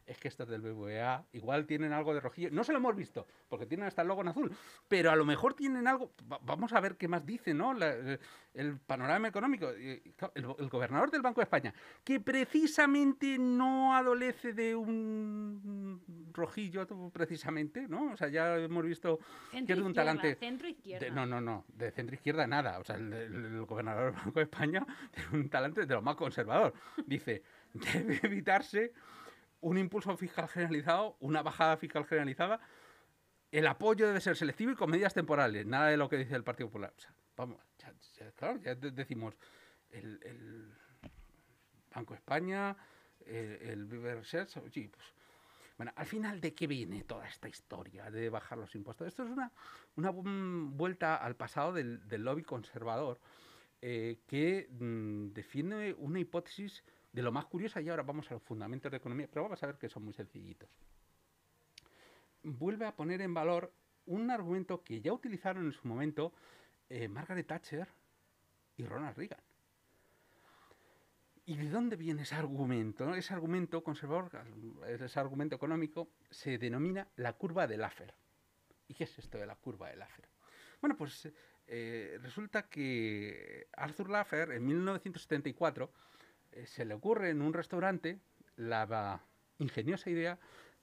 es 0.06 0.18
que 0.18 0.28
estos 0.28 0.48
del 0.48 0.60
BBVA 0.60 1.26
igual 1.32 1.66
tienen 1.66 1.92
algo 1.92 2.14
de 2.14 2.20
rojillo. 2.20 2.50
No 2.50 2.64
se 2.64 2.72
lo 2.72 2.78
hemos 2.78 2.94
visto, 2.94 3.26
porque 3.48 3.66
tienen 3.66 3.86
hasta 3.86 4.02
el 4.02 4.08
logo 4.08 4.22
en 4.22 4.28
azul, 4.28 4.56
pero 4.88 5.10
a 5.10 5.16
lo 5.16 5.24
mejor 5.24 5.54
tienen 5.54 5.86
algo. 5.86 6.12
vamos 6.42 6.72
a 6.72 6.80
ver 6.80 6.96
qué 6.96 7.08
más 7.08 7.26
dice, 7.26 7.52
¿no? 7.52 7.76
Eh, 7.82 8.18
el 8.54 8.78
panorama 8.78 9.28
económico. 9.28 9.68
El, 9.68 10.02
gobernador 10.68 11.10
del 11.10 11.22
Banco 11.22 11.40
de 11.40 11.44
España, 11.44 11.74
que 12.04 12.20
precisamente 12.20 13.38
no 13.38 13.94
adolece 13.94 14.52
de 14.52 14.74
un 14.74 16.00
rojillo, 16.32 16.86
precisamente, 17.12 17.88
¿no? 17.88 18.12
O 18.12 18.16
sea, 18.16 18.28
ya 18.28 18.56
hemos 18.56 18.84
visto 18.84 19.18
que 19.50 19.72
es 19.72 19.78
un 19.78 19.92
talante. 19.92 20.36
Centro 20.36 20.68
izquierda. 20.68 21.10
no, 21.10 21.26
no, 21.26 21.40
no. 21.40 21.64
De 21.68 21.90
centro 21.90 22.14
izquierda 22.14 22.46
nada. 22.46 22.78
O 22.78 22.84
sea, 22.84 22.96
el, 22.96 23.64
gobernador 23.66 24.12
del 24.12 24.22
Banco 24.22 24.38
de 24.38 24.44
España 24.44 24.86
tiene 25.12 25.28
un 25.32 25.48
talante 25.48 25.86
de 25.86 25.94
lo 25.94 26.02
más 26.02 26.16
conservador. 26.16 26.72
Dice, 27.04 27.42
debe 27.72 28.20
evitarse 28.22 28.92
un 29.60 29.78
impulso 29.78 30.16
fiscal 30.16 30.48
generalizado, 30.48 31.16
una 31.20 31.42
bajada 31.42 31.76
fiscal 31.76 32.04
generalizada, 32.04 32.60
el 33.50 33.66
apoyo 33.66 34.06
debe 34.06 34.20
ser 34.20 34.36
selectivo 34.36 34.72
y 34.72 34.74
con 34.74 34.90
medidas 34.90 35.14
temporales, 35.14 35.66
nada 35.66 35.88
de 35.88 35.96
lo 35.96 36.08
que 36.08 36.16
dice 36.16 36.34
el 36.34 36.44
Partido 36.44 36.68
Popular. 36.68 36.92
vamos, 37.36 37.60
ya, 37.78 38.30
claro, 38.32 38.58
ya 38.60 38.74
decimos, 38.74 39.34
el, 39.90 40.72
Banco 41.94 42.12
de 42.12 42.18
España, 42.18 42.76
el, 43.24 43.88
el 43.88 43.90
Research, 44.18 44.52
pues, 44.60 45.14
bueno, 45.76 45.92
al 45.94 46.06
final, 46.06 46.40
¿de 46.40 46.54
qué 46.54 46.66
viene 46.66 47.04
toda 47.04 47.26
esta 47.28 47.48
historia 47.48 48.10
de 48.10 48.30
bajar 48.30 48.56
los 48.56 48.74
impuestos? 48.74 49.08
Esto 49.08 49.24
es 49.24 49.30
una, 49.30 49.52
una 49.96 50.10
vuelta 50.10 51.16
al 51.16 51.36
pasado 51.36 51.74
del, 51.74 52.00
lobby 52.08 52.42
conservador 52.42 53.20
eh, 53.82 54.20
que 54.26 54.68
mm, 54.70 55.32
defiende 55.34 55.94
una 55.98 56.18
hipótesis 56.18 56.82
de 57.16 57.22
lo 57.22 57.32
más 57.32 57.46
curiosa 57.46 57.80
y 57.80 57.88
ahora 57.88 58.02
vamos 58.02 58.30
a 58.30 58.34
los 58.34 58.42
fundamentos 58.42 58.90
de 58.90 58.98
economía, 58.98 59.26
pero 59.26 59.44
vamos 59.44 59.62
a 59.62 59.66
ver 59.66 59.78
que 59.78 59.88
son 59.88 60.04
muy 60.04 60.12
sencillitos. 60.12 60.68
Vuelve 62.42 62.84
a 62.84 62.94
poner 62.94 63.22
en 63.22 63.32
valor 63.32 63.72
un 64.04 64.30
argumento 64.30 64.84
que 64.84 65.00
ya 65.00 65.14
utilizaron 65.14 65.64
en 65.64 65.72
su 65.72 65.88
momento 65.88 66.34
eh, 66.90 67.08
Margaret 67.08 67.46
Thatcher 67.46 67.88
y 68.76 68.84
Ronald 68.84 69.16
Reagan. 69.16 69.40
¿Y 71.46 71.56
de 71.56 71.70
dónde 71.70 71.96
viene 71.96 72.20
ese 72.20 72.34
argumento? 72.34 73.14
Ese 73.14 73.32
argumento 73.32 73.82
conservador, 73.82 74.30
ese 74.86 75.18
argumento 75.18 75.56
económico, 75.56 76.10
se 76.30 76.58
denomina 76.58 77.08
la 77.16 77.32
curva 77.32 77.66
de 77.66 77.78
Laffer. 77.78 78.12
¿Y 78.88 78.94
qué 78.94 79.04
es 79.04 79.18
esto 79.18 79.38
de 79.38 79.46
la 79.46 79.56
curva 79.56 79.88
de 79.88 79.96
Laffer? 79.96 80.28
Bueno, 80.82 80.98
pues 80.98 81.30
eh, 81.66 82.18
resulta 82.20 82.68
que 82.68 83.68
Arthur 83.72 84.10
Laffer 84.10 84.52
en 84.52 84.66
1974 84.66 85.90
eh, 86.52 86.66
se 86.66 86.84
le 86.84 86.94
ocurre 86.94 87.30
en 87.30 87.42
un 87.42 87.52
restaurante 87.52 88.18
la 88.56 89.20
ingeniosa 89.58 90.10
idea 90.10 90.38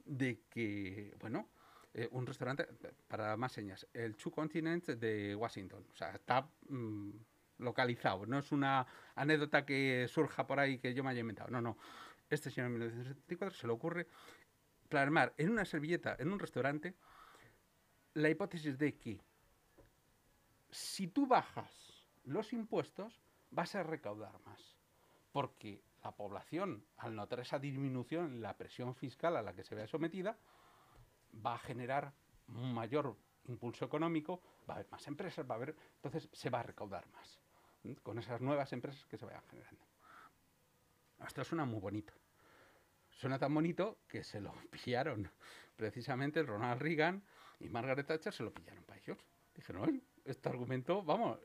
de 0.06 0.42
que, 0.50 1.16
bueno, 1.20 1.50
eh, 1.94 2.08
un 2.12 2.26
restaurante, 2.26 2.68
para 3.08 3.38
más 3.38 3.52
señas, 3.52 3.88
el 3.94 4.16
Two 4.16 4.32
Continents 4.32 5.00
de 5.00 5.36
Washington. 5.36 5.86
O 5.92 5.96
sea, 5.96 6.12
está 6.12 6.48
mm, 6.70 7.12
localizado. 7.60 8.26
No 8.26 8.40
es 8.40 8.52
una 8.52 8.86
anécdota 9.16 9.66
que 9.66 10.08
surja 10.10 10.48
por 10.48 10.60
ahí 10.60 10.80
que 10.80 10.94
yo 10.94 11.04
me 11.04 11.12
haya 11.12 11.22
inventado. 11.22 11.50
No, 11.52 11.62
no. 11.62 11.78
Este 12.30 12.50
señor 12.50 12.68
en 12.68 12.74
1974 12.74 13.58
se 13.58 13.68
le 13.68 13.74
ocurre 13.74 14.08
plasmar 14.90 15.34
en 15.38 15.52
una 15.52 15.66
servilleta, 15.66 16.16
en 16.20 16.32
un 16.32 16.40
restaurante, 16.40 16.96
la 18.14 18.30
hipótesis 18.30 18.78
de 18.78 18.96
que 18.96 19.20
si 20.72 21.08
tú 21.08 21.28
bajas 21.28 22.06
los 22.24 22.54
impuestos, 22.54 23.22
vas 23.52 23.76
a 23.76 23.84
recaudar 23.84 24.40
más 24.46 24.78
porque 25.34 25.84
la 26.04 26.12
población, 26.12 26.86
al 26.98 27.16
notar 27.16 27.42
esa 27.42 27.60
disminución 27.60 28.26
en 28.26 28.42
la 28.42 28.56
presión 28.56 28.96
fiscal 28.96 29.36
a 29.36 29.42
la 29.42 29.54
que 29.54 29.64
se 29.64 29.76
vea 29.76 29.88
sometida, 29.88 30.38
va 31.46 31.56
a 31.56 31.60
generar 31.60 32.14
un 32.48 32.74
mayor 32.74 33.18
impulso 33.46 33.84
económico, 33.84 34.42
va 34.70 34.76
a 34.76 34.78
haber 34.78 34.92
más 34.92 35.06
empresas, 35.08 35.46
va 35.50 35.56
a 35.56 35.58
haber, 35.58 35.76
entonces 35.96 36.30
se 36.32 36.50
va 36.50 36.60
a 36.60 36.64
recaudar 36.64 37.06
más 37.10 37.40
con 38.02 38.18
esas 38.18 38.40
nuevas 38.40 38.72
empresas 38.72 39.06
que 39.08 39.18
se 39.18 39.26
vayan 39.26 39.44
generando. 39.50 39.86
Esto 41.26 41.44
suena 41.44 41.66
muy 41.66 41.82
bonito. 41.82 42.14
Suena 43.10 43.38
tan 43.38 43.54
bonito 43.54 44.00
que 44.08 44.24
se 44.24 44.40
lo 44.40 44.54
pillaron 44.72 45.30
precisamente 45.76 46.44
Ronald 46.44 46.82
Reagan 46.82 47.24
y 47.60 47.70
Margaret 47.70 48.06
Thatcher 48.06 48.34
se 48.34 48.44
lo 48.44 48.54
pillaron 48.54 48.84
para 48.84 49.00
ellos. 49.00 49.18
Dijeron, 49.56 49.84
oye, 49.84 50.02
este 50.26 50.50
argumento, 50.50 51.04
vamos, 51.04 51.40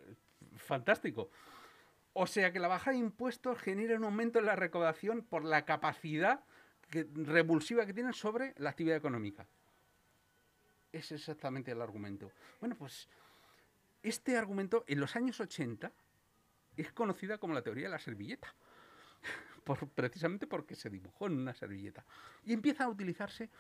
fantástico. 0.57 1.31
O 2.21 2.27
sea 2.27 2.51
que 2.51 2.59
la 2.59 2.67
baja 2.67 2.91
de 2.91 2.97
impuestos 2.97 3.61
genera 3.61 3.97
un 3.97 4.03
aumento 4.03 4.41
en 4.41 4.47
la 4.47 4.57
recaudación 4.57 5.23
por 5.23 5.45
la 5.45 5.65
capacidad 5.65 6.41
revulsiva 6.91 7.87
que 7.87 7.95
tienen 7.95 8.13
sobre 8.13 8.55
la 8.57 8.71
actividad 8.71 8.97
económica. 8.97 9.47
Es 10.91 11.13
exactamente 11.13 11.71
el 11.71 11.81
argumento. 11.81 12.33
Bueno, 12.59 12.75
pues 12.75 13.09
este 14.03 14.37
argumento 14.37 14.83
en 14.89 14.99
los 14.99 15.15
años 15.15 15.39
80 15.39 15.93
es 16.77 16.91
conocida 16.91 17.39
como 17.39 17.55
la 17.55 17.63
teoría 17.63 17.85
de 17.85 17.91
la 17.91 18.01
servilleta. 18.01 18.53
Precisamente 19.95 20.47
porque 20.47 20.75
se 20.75 20.91
dibujó 20.91 21.27
en 21.27 21.39
una 21.39 21.55
servilleta. 21.55 22.05
Y 22.45 22.53
empieza 22.53 22.85
a 22.85 22.89
utilizarse 22.89 23.51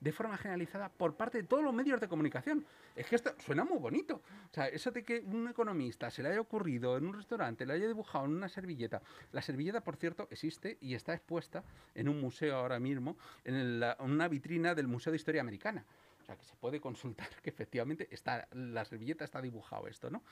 de 0.00 0.12
forma 0.12 0.36
generalizada 0.36 0.88
por 0.90 1.16
parte 1.16 1.38
de 1.38 1.44
todos 1.44 1.64
los 1.64 1.72
medios 1.72 2.00
de 2.00 2.08
comunicación. 2.08 2.66
Es 2.94 3.06
que 3.06 3.16
esto 3.16 3.34
suena 3.38 3.64
muy 3.64 3.78
bonito. 3.78 4.22
O 4.50 4.54
sea, 4.54 4.68
eso 4.68 4.90
de 4.90 5.02
que 5.02 5.20
un 5.20 5.48
economista 5.48 6.10
se 6.10 6.22
le 6.22 6.30
haya 6.30 6.40
ocurrido 6.40 6.96
en 6.96 7.06
un 7.06 7.14
restaurante, 7.14 7.66
le 7.66 7.74
haya 7.74 7.86
dibujado 7.86 8.24
en 8.26 8.32
una 8.32 8.48
servilleta. 8.48 9.02
La 9.32 9.42
servilleta, 9.42 9.82
por 9.82 9.96
cierto, 9.96 10.28
existe 10.30 10.78
y 10.80 10.94
está 10.94 11.14
expuesta 11.14 11.64
en 11.94 12.08
un 12.08 12.20
museo 12.20 12.56
ahora 12.56 12.78
mismo, 12.78 13.16
en 13.44 13.82
una 14.00 14.28
vitrina 14.28 14.74
del 14.74 14.86
Museo 14.86 15.10
de 15.12 15.16
Historia 15.16 15.40
Americana. 15.40 15.84
O 16.20 16.24
sea, 16.24 16.36
que 16.36 16.44
se 16.44 16.56
puede 16.56 16.80
consultar 16.80 17.28
que 17.42 17.50
efectivamente 17.50 18.08
está, 18.10 18.48
la 18.52 18.84
servilleta 18.84 19.24
está 19.24 19.40
dibujado 19.40 19.86
esto, 19.86 20.10
¿no? 20.10 20.22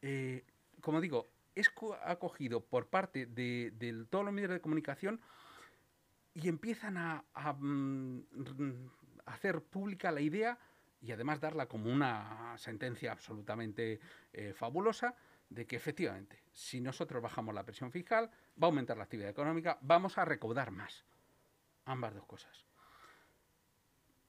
Eh, 0.00 0.44
como 0.80 1.00
digo, 1.00 1.28
es 1.54 1.72
acogido 2.04 2.60
por 2.60 2.88
parte 2.88 3.26
de, 3.26 4.06
todos 4.10 4.24
los 4.24 4.34
medios 4.34 4.50
de 4.50 4.60
comunicación 4.60 5.20
y 6.34 6.48
empiezan 6.48 6.96
a, 6.96 7.24
mm, 7.58 8.20
hacer 9.26 9.62
pública 9.62 10.10
la 10.10 10.20
idea 10.20 10.58
y 11.00 11.12
además 11.12 11.40
darla 11.40 11.66
como 11.66 11.92
una 11.92 12.54
sentencia 12.58 13.12
absolutamente 13.12 14.00
eh, 14.32 14.52
fabulosa 14.54 15.14
de 15.48 15.66
que 15.66 15.76
efectivamente, 15.76 16.42
si 16.52 16.80
nosotros 16.80 17.22
bajamos 17.22 17.54
la 17.54 17.64
presión 17.64 17.92
fiscal, 17.92 18.30
va 18.60 18.66
a 18.66 18.70
aumentar 18.70 18.96
la 18.96 19.04
actividad 19.04 19.28
económica, 19.28 19.78
vamos 19.82 20.18
a 20.18 20.24
recaudar 20.24 20.70
más. 20.70 21.04
Ambas 21.84 22.14
dos 22.14 22.24
cosas. 22.24 22.64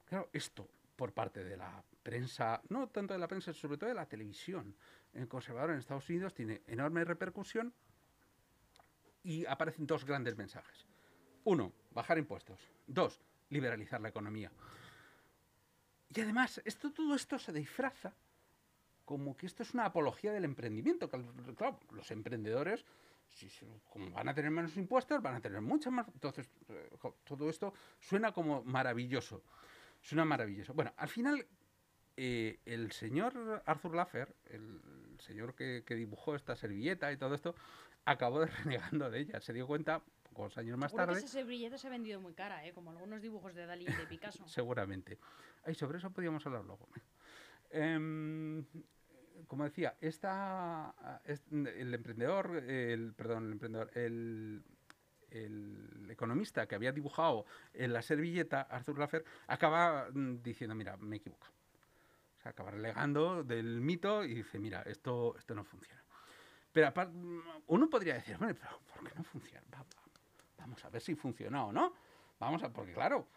Claro, 0.05 0.29
esto 0.33 0.69
por 0.95 1.13
parte 1.13 1.43
de 1.43 1.57
la 1.57 1.83
prensa, 2.03 2.61
no 2.69 2.87
tanto 2.87 3.13
de 3.13 3.19
la 3.19 3.27
prensa, 3.27 3.53
sobre 3.53 3.77
todo 3.77 3.89
de 3.89 3.95
la 3.95 4.07
televisión 4.07 4.75
en 5.13 5.27
conservador 5.27 5.71
en 5.71 5.79
Estados 5.79 6.09
Unidos, 6.09 6.33
tiene 6.33 6.61
enorme 6.67 7.03
repercusión 7.03 7.73
y 9.23 9.45
aparecen 9.45 9.87
dos 9.87 10.05
grandes 10.05 10.37
mensajes. 10.37 10.85
Uno, 11.45 11.73
bajar 11.91 12.17
impuestos. 12.17 12.59
Dos, 12.87 13.19
liberalizar 13.49 14.01
la 14.01 14.09
economía. 14.09 14.51
Y 16.09 16.21
además, 16.21 16.61
esto, 16.65 16.91
todo 16.91 17.15
esto 17.15 17.39
se 17.39 17.51
disfraza 17.51 18.13
como 19.03 19.37
que 19.37 19.45
esto 19.45 19.63
es 19.63 19.73
una 19.73 19.85
apología 19.85 20.31
del 20.31 20.45
emprendimiento. 20.45 21.09
Claro, 21.09 21.79
los 21.91 22.09
emprendedores, 22.11 22.85
si, 23.29 23.49
como 23.89 24.09
van 24.11 24.29
a 24.29 24.33
tener 24.33 24.51
menos 24.51 24.75
impuestos, 24.77 25.21
van 25.21 25.35
a 25.35 25.41
tener 25.41 25.61
muchas 25.61 25.93
más. 25.93 26.07
Entonces, 26.07 26.49
eh, 26.69 26.89
todo 27.23 27.49
esto 27.49 27.73
suena 27.99 28.31
como 28.31 28.63
maravilloso. 28.63 29.43
Suena 30.05 30.23
maravilloso. 30.23 30.75
Bueno, 30.75 30.93
al 30.97 31.09
final, 31.09 31.47
eh, 32.15 32.59
el 32.65 32.91
señor 32.91 33.63
Arthur 33.65 33.95
Laffer, 33.95 34.35
el 34.51 34.79
señor 35.17 35.55
que, 35.55 35.83
dibujó 35.83 36.35
esta 36.35 36.55
servilleta 36.55 37.11
y 37.11 37.17
todo 37.17 37.33
esto, 37.33 37.55
acabó 38.05 38.41
de 38.41 38.45
renegando 38.63 39.09
de 39.09 39.21
ella. 39.21 39.41
Se 39.41 39.51
dio 39.51 39.65
cuenta 39.65 40.03
pocos 40.29 40.59
años 40.59 40.77
más 40.77 40.93
tarde. 40.93 41.17
esa 41.17 41.27
servilleta 41.27 41.79
se 41.79 41.87
ha 41.87 41.89
vendido 41.89 42.21
muy 42.21 42.35
cara, 42.35 42.63
¿eh? 42.67 42.71
como 42.71 42.91
algunos 42.91 43.19
dibujos 43.19 43.55
de 43.55 43.65
Dalí 43.65 43.85
y 43.87 43.93
de 43.93 44.05
Picasso. 44.05 44.47
Seguramente. 44.47 45.17
Ay, 45.63 45.73
sobre 45.73 45.97
eso 45.97 46.11
podríamos 46.11 46.45
hablar 46.45 46.63
luego. 46.65 46.87
Em, 47.71 48.63
como 49.47 49.63
decía, 49.63 49.97
esta, 50.01 50.93
el 51.25 51.93
emprendedor, 51.95 52.57
el, 52.57 53.15
perdón, 53.15 53.47
el 53.47 53.51
emprendedor, 53.53 53.89
el, 53.97 54.63
el 55.35 56.07
economista 56.09 56.67
que 56.67 56.75
había 56.75 56.91
dibujado 56.91 57.45
en 57.73 57.93
la 57.93 58.01
servilleta, 58.01 58.61
Arthur 58.61 58.99
Laffer, 58.99 59.25
acaba 59.47 60.07
mm, 60.11 60.41
diciendo, 60.41 60.75
mira, 60.75 60.97
me 60.97 61.17
equivoco 61.17 61.47
acaba 62.49 62.71
relegando 62.71 63.43
del 63.43 63.81
mito 63.81 64.23
y 64.23 64.35
dice, 64.35 64.59
mira, 64.59 64.83
esto, 64.83 65.35
esto 65.37 65.55
no 65.55 65.63
funciona. 65.63 66.01
Pero 66.71 66.93
uno 67.67 67.89
podría 67.89 68.15
decir, 68.15 68.37
bueno, 68.37 68.55
pero 68.59 68.79
¿por 68.93 69.09
qué 69.09 69.15
no 69.15 69.23
funciona? 69.23 69.65
vamos 70.57 70.83
a 70.83 70.89
ver 70.89 71.01
si 71.01 71.15
funciona 71.15 71.65
o 71.65 71.71
no. 71.71 71.93
Vamos 72.39 72.63
a, 72.63 72.73
porque 72.73 72.93
claro, 72.93 73.27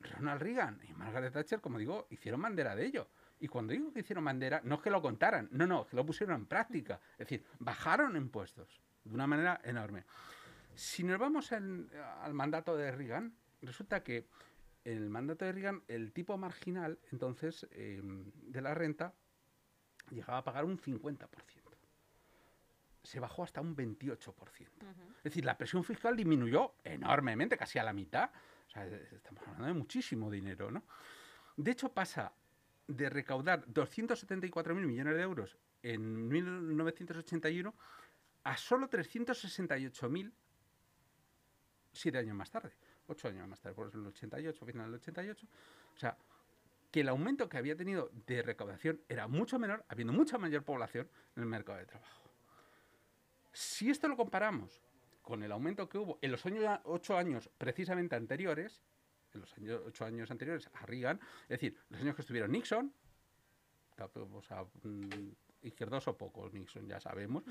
Ronald 0.00 0.42
Reagan 0.42 0.80
y 0.86 0.92
Margaret 0.92 1.32
Thatcher, 1.32 1.60
como 1.60 1.78
digo, 1.78 2.06
hicieron 2.10 2.42
bandera 2.42 2.76
de 2.76 2.84
ello. 2.86 3.08
Y 3.40 3.48
cuando 3.48 3.72
digo 3.72 3.92
que 3.92 4.00
hicieron 4.00 4.24
bandera, 4.24 4.60
no 4.62 4.76
es 4.76 4.82
que 4.82 4.90
lo 4.90 5.02
contaran, 5.02 5.48
no, 5.52 5.66
no, 5.66 5.82
es 5.82 5.88
que 5.88 5.96
lo 5.96 6.06
pusieron 6.06 6.36
en 6.36 6.46
práctica. 6.46 7.00
Es 7.12 7.28
decir, 7.28 7.44
bajaron 7.58 8.16
impuestos 8.16 8.80
de 9.04 9.14
una 9.14 9.26
manera 9.26 9.60
enorme. 9.64 10.04
Si 10.76 11.02
nos 11.02 11.18
vamos 11.18 11.52
al 11.52 12.34
mandato 12.34 12.76
de 12.76 12.92
Reagan, 12.92 13.34
resulta 13.62 14.02
que 14.02 14.28
en 14.84 14.98
el 14.98 15.08
mandato 15.08 15.46
de 15.46 15.52
Reagan, 15.52 15.82
el 15.88 16.12
tipo 16.12 16.36
marginal, 16.36 16.98
entonces, 17.10 17.66
em, 17.72 18.30
de 18.34 18.60
la 18.60 18.74
renta, 18.74 19.14
llegaba 20.10 20.38
a 20.38 20.44
pagar 20.44 20.66
un 20.66 20.78
50%. 20.78 21.72
Se 23.02 23.18
bajó 23.18 23.42
hasta 23.42 23.62
un 23.62 23.74
28%. 23.74 24.86
Es 25.18 25.24
decir, 25.24 25.46
la 25.46 25.56
presión 25.56 25.82
fiscal 25.82 26.14
disminuyó 26.14 26.74
enormemente, 26.84 27.56
casi 27.56 27.78
a 27.78 27.82
la 27.82 27.94
mitad. 27.94 28.30
O 28.68 28.70
sea, 28.70 28.86
estamos 28.86 29.42
hablando 29.44 29.66
de 29.66 29.72
muchísimo 29.72 30.30
dinero, 30.30 30.70
¿no? 30.70 30.84
De 31.56 31.70
hecho, 31.70 31.88
pasa 31.88 32.34
de 32.86 33.08
recaudar 33.08 33.66
274.000 33.66 34.86
millones 34.86 35.16
de 35.16 35.22
euros 35.22 35.56
en 35.82 36.28
1981 36.28 37.74
a 38.44 38.56
solo 38.56 38.90
368.000 38.90 40.32
siete 41.98 42.18
años 42.18 42.36
más 42.36 42.50
tarde 42.50 42.72
ocho 43.08 43.28
años 43.28 43.48
más 43.48 43.60
tarde, 43.60 43.74
por 43.74 43.88
eso 43.88 43.96
en 43.96 44.04
el 44.04 44.08
88, 44.08 44.66
final 44.66 44.86
del 44.86 45.00
88. 45.00 45.46
O 45.94 45.98
sea, 45.98 46.16
que 46.90 47.00
el 47.00 47.08
aumento 47.08 47.48
que 47.48 47.58
había 47.58 47.76
tenido 47.76 48.10
de 48.26 48.42
recaudación 48.42 49.00
era 49.08 49.28
mucho 49.28 49.58
menor, 49.58 49.84
habiendo 49.88 50.12
mucha 50.12 50.38
mayor 50.38 50.62
población 50.64 51.08
en 51.36 51.42
el 51.42 51.48
mercado 51.48 51.78
de 51.78 51.86
trabajo. 51.86 52.30
Si 53.52 53.90
esto 53.90 54.08
lo 54.08 54.16
comparamos 54.16 54.82
con 55.22 55.42
el 55.42 55.50
aumento 55.52 55.88
que 55.88 55.98
hubo 55.98 56.18
en 56.22 56.30
los 56.30 56.44
años, 56.46 56.80
ocho 56.84 57.16
años 57.16 57.50
precisamente 57.58 58.14
anteriores, 58.16 58.82
en 59.32 59.40
los 59.40 59.52
años, 59.56 59.82
ocho 59.86 60.04
años 60.04 60.30
anteriores 60.30 60.70
a 60.72 60.86
Reagan, 60.86 61.20
es 61.42 61.48
decir, 61.48 61.76
los 61.90 62.00
años 62.00 62.14
que 62.14 62.22
estuvieron 62.22 62.52
Nixon, 62.52 62.92
o 63.98 64.42
sea, 64.42 64.64
mm, 64.82 65.30
izquierdos 65.62 66.04
pocos, 66.16 66.52
Nixon 66.52 66.86
ya 66.86 67.00
sabemos, 67.00 67.42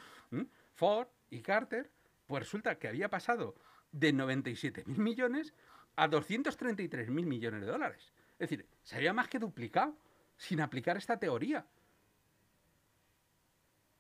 Ford 0.73 1.07
y 1.29 1.41
Carter, 1.41 1.91
pues 2.27 2.43
resulta 2.43 2.77
que 2.77 2.87
había 2.87 3.09
pasado 3.09 3.55
de 3.91 4.13
97.000 4.13 4.85
millones 4.97 5.53
a 5.95 6.07
233.000 6.09 7.07
millones 7.07 7.61
de 7.61 7.67
dólares. 7.67 8.13
Es 8.33 8.49
decir, 8.49 8.65
se 8.83 8.97
había 8.97 9.13
más 9.13 9.27
que 9.27 9.39
duplicado 9.39 9.95
sin 10.37 10.61
aplicar 10.61 10.97
esta 10.97 11.17
teoría. 11.17 11.65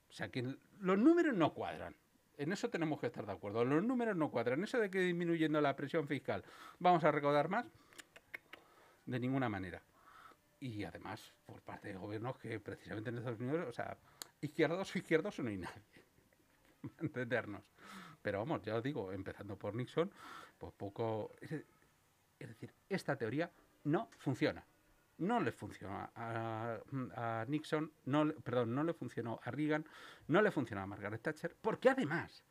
O 0.09 0.13
sea 0.13 0.29
que 0.29 0.57
los 0.79 0.97
números 0.97 1.35
no 1.35 1.53
cuadran. 1.53 1.95
En 2.37 2.51
eso 2.51 2.69
tenemos 2.69 2.99
que 2.99 3.07
estar 3.07 3.25
de 3.25 3.31
acuerdo. 3.31 3.63
Los 3.63 3.83
números 3.83 4.15
no 4.15 4.29
cuadran. 4.29 4.63
Eso 4.63 4.77
de 4.79 4.89
que 4.89 4.99
disminuyendo 4.99 5.61
la 5.61 5.75
presión 5.75 6.07
fiscal 6.07 6.43
vamos 6.79 7.03
a 7.03 7.11
recaudar 7.11 7.49
más, 7.49 7.65
de 9.05 9.19
ninguna 9.19 9.49
manera. 9.49 9.81
Y 10.59 10.83
además, 10.83 11.33
por 11.45 11.61
parte 11.61 11.89
de 11.89 11.95
gobiernos 11.95 12.37
que 12.37 12.59
precisamente 12.59 13.09
en 13.09 13.17
Estados 13.17 13.39
Unidos, 13.39 13.67
o 13.69 13.73
sea, 13.73 13.97
izquierdos 14.41 14.93
o 14.93 14.97
izquierdos 14.97 15.39
no 15.39 15.49
hay 15.49 15.57
nadie. 15.57 16.05
Entendernos. 16.99 17.61
Pero 18.25 18.39
vamos, 18.39 18.63
ya 18.63 18.75
os 18.75 18.81
digo, 18.81 19.11
empezando 19.11 19.55
por 19.55 19.75
Nixon, 19.75 20.11
pues 20.57 20.73
poco... 20.73 21.31
Es, 21.39 21.51
decir, 22.39 22.73
esta 22.89 23.15
teoría 23.15 23.51
no 23.83 24.09
funciona. 24.17 24.65
No 25.19 25.39
le 25.39 25.51
funcionó 25.51 26.09
a, 26.15 27.45
Nixon, 27.47 27.91
no, 28.05 28.33
perdón, 28.43 28.73
no 28.73 28.83
le 28.83 28.95
funcionó 28.95 29.39
a 29.43 29.51
Reagan, 29.51 29.85
no 30.27 30.41
le 30.41 30.49
funcionó 30.49 30.81
a 30.81 30.87
Margaret 30.87 31.21
Thatcher, 31.21 31.55
porque 31.61 31.91
además, 31.91 32.43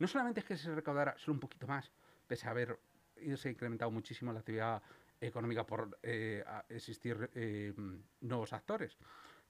no 0.00 0.08
solamente 0.08 0.40
es 0.40 0.46
que 0.46 0.56
se 0.56 0.74
recaudara 0.74 1.16
solo 1.16 1.34
un 1.34 1.40
poquito 1.40 1.68
más, 1.68 1.92
pese 2.26 2.48
a 2.48 2.50
haber 2.50 2.76
irse 3.20 3.50
incrementado 3.50 3.92
muchísimo 3.92 4.32
la 4.32 4.40
actividad 4.40 4.82
económica 5.20 5.64
por 5.64 5.96
eh, 6.02 6.42
existir 6.68 7.30
eh, 7.36 7.72
nuevos 8.20 8.52
actores 8.52 8.98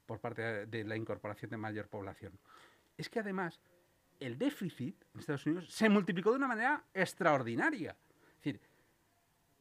por 0.04 0.20
parte 0.20 0.66
de 0.66 0.84
la 0.84 0.94
incorporación 0.94 1.50
de 1.50 1.56
mayor 1.56 1.88
población. 1.88 2.38
Es 2.98 3.08
que 3.08 3.20
además 3.20 3.62
el 4.20 4.38
déficit 4.38 5.02
en 5.14 5.20
Estados 5.20 5.46
Unidos 5.46 5.70
se 5.70 5.88
multiplicó 5.88 6.30
de 6.30 6.36
una 6.36 6.48
manera 6.48 6.84
extraordinaria. 6.94 7.96
Es 8.20 8.36
decir, 8.36 8.60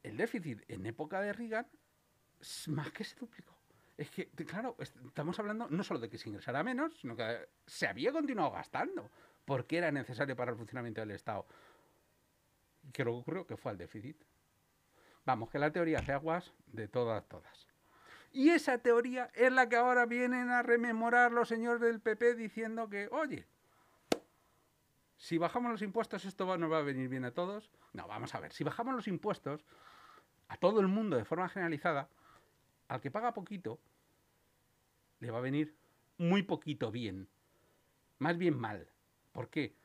el 0.04 0.18
déficit 0.18 0.62
en 0.68 0.86
época 0.86 1.22
de 1.22 1.34
Reagan 1.34 1.68
más 2.68 2.92
que 2.92 3.04
se 3.04 3.16
duplicó. 3.16 3.58
Es 3.98 4.10
que, 4.12 4.30
claro, 4.30 4.78
estamos 4.80 5.38
hablando 5.40 5.68
no 5.70 5.84
solo 5.84 6.00
de 6.00 6.10
que 6.10 6.18
se 6.18 6.30
ingresara 6.30 6.64
menos, 6.64 6.98
sino 7.00 7.18
que 7.18 7.50
se 7.66 7.86
había 7.88 8.14
continuado 8.14 8.52
gastando 8.52 9.10
porque 9.44 9.78
era 9.78 9.92
necesario 9.92 10.36
para 10.36 10.52
el 10.52 10.58
funcionamiento 10.58 11.02
del 11.02 11.12
Estado. 11.12 11.46
¿Qué 12.94 13.04
lo 13.04 13.12
que 13.12 13.18
ocurrió? 13.18 13.48
Que 13.48 13.58
fue 13.58 13.72
al 13.72 13.78
déficit. 13.78 14.16
Vamos, 15.26 15.50
que 15.50 15.60
la 15.60 15.72
teoría 15.72 16.00
hace 16.00 16.14
aguas 16.14 16.54
de 16.68 16.88
todas, 16.88 17.28
todas. 17.28 17.68
Y 18.32 18.50
esa 18.50 18.78
teoría 18.78 19.32
es 19.34 19.52
la 19.52 19.68
que 19.68 19.76
ahora 19.76 20.06
vienen 20.06 20.50
a 20.50 20.62
rememorar 20.62 21.32
los 21.32 21.50
señores 21.50 21.82
del 21.82 22.00
PP 22.00 22.36
diciendo 22.36 22.90
que, 22.90 23.10
oye, 23.12 23.48
si 25.20 25.38
bajamos 25.38 25.70
los 25.70 25.82
impuestos 25.82 26.24
esto 26.24 26.48
va, 26.48 26.58
nos 26.58 26.72
va 26.72 26.80
a 26.80 26.82
venir 26.82 27.10
bien 27.10 27.26
a 27.26 27.32
todos. 27.32 27.70
No, 27.92 28.08
vamos 28.08 28.34
a 28.34 28.40
ver, 28.40 28.54
si 28.54 28.64
bajamos 28.64 28.96
los 28.96 29.08
impuestos 29.08 29.66
a 30.48 30.56
todo 30.56 30.80
el 30.80 30.88
mundo 30.88 31.18
de 31.18 31.26
forma 31.26 31.50
generalizada, 31.50 32.10
al 32.88 33.02
que 33.02 33.12
paga 33.12 33.34
poquito, 33.34 33.80
le 35.20 35.30
va 35.30 35.40
a 35.40 35.42
venir 35.42 35.76
muy 36.18 36.44
poquito 36.44 36.90
bien. 36.90 37.28
Más 38.18 38.38
bien 38.38 38.58
mal. 38.58 38.88
¿Por 39.34 39.50
qué? 39.50 39.76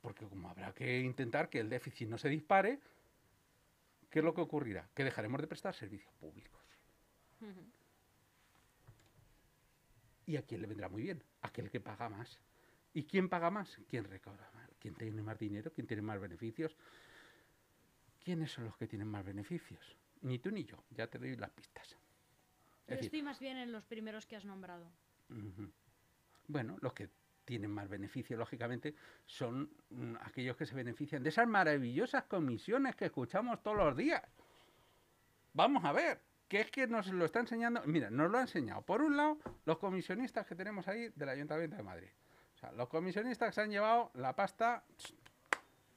Porque 0.00 0.24
como 0.28 0.48
habrá 0.48 0.72
que 0.72 1.00
intentar 1.00 1.50
que 1.50 1.58
el 1.58 1.68
déficit 1.68 2.08
no 2.08 2.16
se 2.16 2.28
dispare, 2.28 2.78
¿qué 4.08 4.20
es 4.20 4.24
lo 4.24 4.34
que 4.34 4.40
ocurrirá? 4.40 4.88
Que 4.94 5.02
dejaremos 5.02 5.40
de 5.40 5.48
prestar 5.48 5.74
servicios 5.74 6.14
públicos. 6.14 6.62
¿Y 10.26 10.36
a 10.36 10.42
quién 10.42 10.62
le 10.62 10.68
vendrá 10.68 10.88
muy 10.88 11.02
bien? 11.02 11.24
Aquel 11.40 11.70
que 11.70 11.80
paga 11.80 12.08
más. 12.08 12.40
¿Y 12.94 13.04
quién 13.04 13.28
paga 13.28 13.50
más? 13.50 13.78
¿Quién 13.88 14.04
recauda 14.04 14.50
más? 14.54 14.68
¿Quién 14.78 14.94
tiene 14.94 15.22
más 15.22 15.38
dinero? 15.38 15.72
¿Quién 15.72 15.86
tiene 15.86 16.02
más 16.02 16.20
beneficios? 16.20 16.76
¿Quiénes 18.24 18.52
son 18.52 18.64
los 18.64 18.76
que 18.76 18.86
tienen 18.86 19.08
más 19.08 19.24
beneficios? 19.24 19.96
Ni 20.22 20.38
tú 20.38 20.50
ni 20.50 20.64
yo, 20.64 20.84
ya 20.90 21.06
te 21.08 21.18
doy 21.18 21.36
las 21.36 21.50
pistas. 21.50 21.96
Yo 22.88 22.94
estoy 22.96 23.22
más 23.22 23.40
bien 23.40 23.56
en 23.56 23.72
los 23.72 23.84
primeros 23.84 24.26
que 24.26 24.36
has 24.36 24.44
nombrado. 24.44 24.90
Bueno, 26.46 26.76
los 26.80 26.92
que 26.92 27.08
tienen 27.44 27.70
más 27.70 27.88
beneficio, 27.88 28.36
lógicamente, 28.36 28.94
son 29.26 29.70
mm, 29.90 30.16
aquellos 30.20 30.56
que 30.56 30.66
se 30.66 30.74
benefician 30.74 31.22
de 31.22 31.30
esas 31.30 31.48
maravillosas 31.48 32.24
comisiones 32.24 32.94
que 32.94 33.06
escuchamos 33.06 33.62
todos 33.62 33.78
los 33.78 33.96
días. 33.96 34.22
Vamos 35.54 35.84
a 35.84 35.92
ver, 35.92 36.20
¿qué 36.48 36.60
es 36.60 36.70
que 36.70 36.86
nos 36.86 37.08
lo 37.08 37.24
está 37.24 37.40
enseñando? 37.40 37.82
Mira, 37.86 38.10
nos 38.10 38.30
lo 38.30 38.38
ha 38.38 38.42
enseñado, 38.42 38.82
por 38.82 39.02
un 39.02 39.16
lado, 39.16 39.38
los 39.64 39.78
comisionistas 39.78 40.46
que 40.46 40.54
tenemos 40.54 40.86
ahí 40.88 41.08
del 41.16 41.28
Ayuntamiento 41.28 41.76
de 41.76 41.82
Madrid. 41.82 42.08
Sea, 42.62 42.72
los 42.72 42.88
comisionistas 42.88 43.52
se 43.52 43.60
han 43.60 43.70
llevado 43.70 44.12
la 44.14 44.36
pasta 44.36 44.84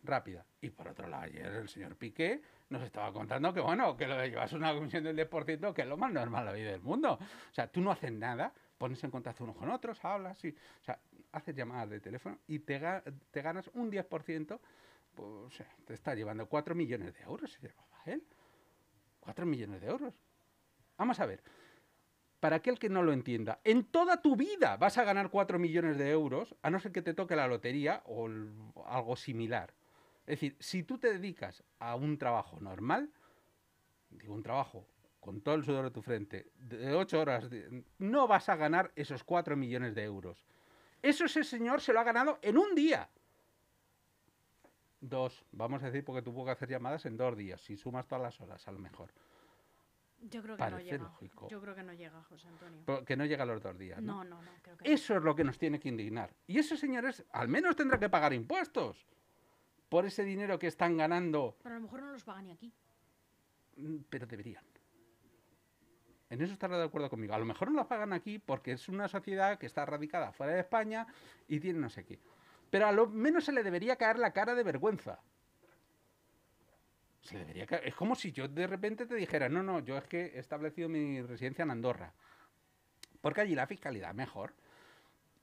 rápida. 0.03 0.43
Y 0.61 0.71
por 0.71 0.87
otro 0.87 1.07
lado, 1.07 1.23
ayer 1.23 1.45
el 1.45 1.69
señor 1.69 1.95
Piqué 1.95 2.41
nos 2.69 2.81
estaba 2.81 3.13
contando 3.13 3.53
que, 3.53 3.59
bueno, 3.59 3.95
que 3.95 4.07
lo 4.07 4.17
de 4.17 4.31
llevarse 4.31 4.55
una 4.55 4.73
comisión 4.73 5.03
del 5.03 5.15
10%, 5.15 5.73
que 5.73 5.83
es 5.83 5.87
lo 5.87 5.95
más 5.95 6.11
normal 6.11 6.43
la 6.45 6.53
vida 6.53 6.71
del 6.71 6.81
mundo. 6.81 7.13
O 7.13 7.53
sea, 7.53 7.67
tú 7.67 7.81
no 7.81 7.91
haces 7.91 8.11
nada, 8.11 8.51
pones 8.79 9.03
en 9.03 9.11
contacto 9.11 9.43
unos 9.43 9.55
con 9.55 9.69
otros, 9.69 10.03
hablas, 10.03 10.43
y, 10.43 10.49
o 10.49 10.83
sea, 10.83 10.99
haces 11.33 11.55
llamadas 11.55 11.91
de 11.91 11.99
teléfono 11.99 12.39
y 12.47 12.57
te, 12.57 12.81
te 13.29 13.41
ganas 13.43 13.69
un 13.75 13.91
10%, 13.91 14.59
pues 15.13 15.63
te 15.85 15.93
está 15.93 16.15
llevando 16.15 16.47
4 16.47 16.73
millones 16.73 17.13
de 17.13 17.21
euros, 17.25 17.51
se 17.51 17.61
llevaba 17.61 18.01
él. 18.07 18.23
4 19.19 19.45
millones 19.45 19.81
de 19.81 19.87
euros. 19.87 20.19
Vamos 20.97 21.19
a 21.19 21.27
ver. 21.27 21.43
Para 22.45 22.57
aquel 22.57 22.77
que 22.77 22.89
no 22.89 23.01
lo 23.01 23.11
entienda, 23.11 23.59
en 23.63 23.85
toda 23.85 24.21
tu 24.21 24.35
vida 24.35 24.77
vas 24.77 24.99
a 24.99 25.03
ganar 25.03 25.31
4 25.31 25.57
millones 25.57 25.97
de 25.97 26.11
euros, 26.11 26.55
a 26.61 26.69
no 26.69 26.79
ser 26.79 26.91
que 26.91 27.01
te 27.01 27.15
toque 27.15 27.35
la 27.35 27.47
lotería 27.47 28.03
o 28.05 28.29
algo 28.85 29.15
similar. 29.15 29.73
Es 30.27 30.39
decir, 30.39 30.55
si 30.59 30.83
tú 30.83 30.99
te 30.99 31.11
dedicas 31.11 31.63
a 31.79 31.95
un 31.95 32.19
trabajo 32.19 32.59
normal, 32.59 33.09
digo 34.11 34.35
un 34.35 34.43
trabajo 34.43 34.85
con 35.19 35.41
todo 35.41 35.55
el 35.55 35.63
sudor 35.63 35.85
de 35.85 35.89
tu 35.89 36.03
frente, 36.03 36.51
de 36.53 36.93
ocho 36.93 37.19
horas, 37.19 37.49
no 37.97 38.27
vas 38.27 38.47
a 38.47 38.55
ganar 38.55 38.91
esos 38.95 39.23
cuatro 39.23 39.57
millones 39.57 39.95
de 39.95 40.03
euros. 40.03 40.45
Eso 41.01 41.25
ese 41.25 41.43
señor 41.43 41.81
se 41.81 41.93
lo 41.93 41.99
ha 41.99 42.03
ganado 42.03 42.37
en 42.43 42.59
un 42.59 42.75
día. 42.75 43.09
Dos, 45.01 45.43
vamos 45.51 45.81
a 45.81 45.87
decir, 45.87 46.05
porque 46.05 46.21
tuvo 46.21 46.45
que 46.45 46.51
hacer 46.51 46.69
llamadas 46.69 47.07
en 47.07 47.17
dos 47.17 47.35
días, 47.35 47.59
si 47.59 47.75
sumas 47.75 48.07
todas 48.07 48.21
las 48.21 48.39
horas, 48.39 48.67
a 48.67 48.71
lo 48.71 48.77
mejor. 48.77 49.11
Yo 50.21 50.41
creo 50.41 50.57
que 50.57 50.69
no 50.69 50.79
llega. 50.79 51.11
Yo 51.49 51.61
creo 51.61 51.75
que 51.75 51.83
no 51.83 51.93
llega, 51.93 52.23
José 52.23 52.47
Antonio. 52.47 53.05
que 53.05 53.15
no 53.15 53.25
llega 53.25 53.43
a 53.43 53.45
los 53.45 53.61
dos 53.61 53.77
días. 53.77 54.01
No, 54.01 54.23
no, 54.23 54.41
no. 54.41 54.51
creo 54.61 54.77
que 54.77 54.91
Eso 54.91 55.15
es 55.17 55.23
lo 55.23 55.35
que 55.35 55.43
nos 55.43 55.57
tiene 55.57 55.79
que 55.79 55.89
indignar. 55.89 56.33
Y 56.47 56.57
esos 56.57 56.79
señores 56.79 57.23
al 57.31 57.47
menos 57.47 57.75
tendrán 57.75 57.99
que 57.99 58.09
pagar 58.09 58.33
impuestos 58.33 59.05
por 59.89 60.05
ese 60.05 60.23
dinero 60.23 60.57
que 60.57 60.67
están 60.67 60.97
ganando. 60.97 61.57
Pero 61.61 61.75
a 61.75 61.77
lo 61.77 61.83
mejor 61.83 62.01
no 62.01 62.11
los 62.11 62.23
pagan 62.23 62.45
ni 62.45 62.51
aquí. 62.51 62.73
Mm, 63.77 63.97
pero 64.09 64.25
deberían. 64.25 64.63
En 66.29 66.41
eso 66.41 66.53
estará 66.53 66.77
de 66.77 66.85
acuerdo 66.85 67.09
conmigo. 67.09 67.33
A 67.33 67.39
lo 67.39 67.45
mejor 67.45 67.69
no 67.69 67.77
los 67.77 67.87
pagan 67.87 68.11
aquí 68.11 68.39
porque 68.39 68.71
es 68.73 68.89
una 68.89 69.07
sociedad 69.07 69.59
que 69.59 69.67
está 69.67 69.85
radicada 69.85 70.31
fuera 70.31 70.53
de 70.53 70.61
España 70.61 71.05
y 71.47 71.59
tiene 71.59 71.79
no 71.79 71.89
sé 71.89 72.03
qué. 72.03 72.19
Pero 72.71 72.87
a 72.87 72.91
lo 72.91 73.07
menos 73.07 73.45
se 73.45 73.51
le 73.51 73.63
debería 73.63 73.95
caer 73.95 74.17
la 74.17 74.31
cara 74.33 74.55
de 74.55 74.63
vergüenza. 74.63 75.19
Es 77.31 77.95
como 77.95 78.15
si 78.15 78.31
yo 78.31 78.47
de 78.47 78.67
repente 78.67 79.05
te 79.05 79.15
dijera, 79.15 79.49
no, 79.49 79.63
no, 79.63 79.79
yo 79.79 79.97
es 79.97 80.05
que 80.05 80.25
he 80.35 80.39
establecido 80.39 80.89
mi 80.89 81.21
residencia 81.21 81.63
en 81.63 81.71
Andorra. 81.71 82.13
Porque 83.21 83.41
allí 83.41 83.55
la 83.55 83.67
fiscalidad 83.67 84.13
mejor. 84.13 84.53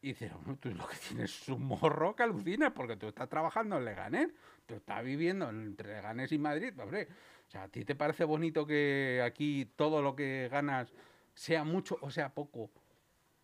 Y 0.01 0.09
dices, 0.09 0.33
tú 0.61 0.71
lo 0.71 0.87
que 0.89 0.97
tienes 0.97 1.43
es 1.43 1.49
un 1.49 1.65
morro 1.65 2.17
que 2.17 2.25
alucina, 2.25 2.75
porque 2.75 2.97
tú 2.97 3.09
estás 3.09 3.29
trabajando 3.29 3.77
en 3.79 3.85
Leganés, 3.85 4.29
tú 4.67 4.75
estás 4.75 5.05
viviendo 5.05 5.49
entre 5.49 5.95
Leganés 5.95 6.33
y 6.33 6.39
Madrid, 6.39 6.73
hombre. 6.81 7.09
O 7.47 7.51
sea, 7.51 7.65
¿a 7.65 7.69
ti 7.69 7.85
te 7.85 7.95
parece 7.95 8.25
bonito 8.25 8.67
que 8.67 9.23
aquí 9.25 9.73
todo 9.77 10.03
lo 10.03 10.17
que 10.17 10.49
ganas 10.51 10.93
sea 11.35 11.65
mucho 11.65 11.99
o 12.01 12.11
sea 12.11 12.35
poco, 12.35 12.71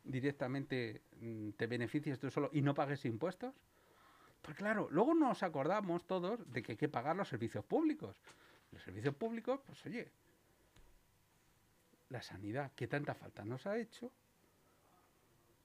directamente 0.02 1.02
mm, 1.20 1.50
te 1.50 1.66
beneficies 1.66 2.18
tú 2.18 2.30
solo 2.30 2.50
y 2.52 2.62
no 2.62 2.74
pagues 2.74 3.04
impuestos? 3.04 3.54
Pues 4.42 4.56
claro, 4.56 4.88
luego 4.90 5.14
nos 5.14 5.42
acordamos 5.42 6.06
todos 6.06 6.50
de 6.50 6.62
que 6.62 6.72
hay 6.72 6.78
que 6.78 6.88
pagar 6.88 7.16
los 7.16 7.28
servicios 7.28 7.64
públicos. 7.64 8.16
Los 8.72 8.82
servicios 8.82 9.14
públicos, 9.14 9.60
pues 9.66 9.84
oye, 9.86 10.10
la 12.10 12.22
sanidad 12.22 12.72
que 12.72 12.86
tanta 12.86 13.14
falta 13.14 13.44
nos 13.44 13.66
ha 13.66 13.78
hecho, 13.78 14.12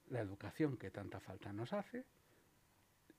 la 0.10 0.20
educación 0.20 0.78
que 0.78 0.92
tanta 0.92 1.20
falta 1.20 1.54
nos 1.54 1.74
hace, 1.74 2.06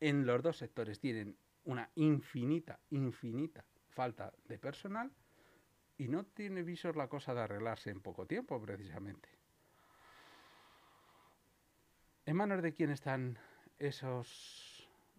en 0.00 0.26
los 0.26 0.42
dos 0.42 0.58
sectores 0.58 1.00
tienen 1.00 1.36
una 1.64 1.88
infinita, 1.94 2.78
infinita 2.90 3.64
falta 3.88 4.32
de 4.46 4.58
personal 4.58 5.10
y 5.96 6.08
no 6.08 6.24
tiene 6.24 6.62
visos 6.62 6.96
la 6.96 7.08
cosa 7.08 7.34
de 7.34 7.42
arreglarse 7.42 7.90
en 7.90 8.00
poco 8.00 8.26
tiempo, 8.26 8.60
precisamente. 8.60 9.28
¿En 12.26 12.36
manos 12.36 12.62
de 12.62 12.72
quién 12.72 12.90
están 12.90 13.38
esos, 13.78 14.63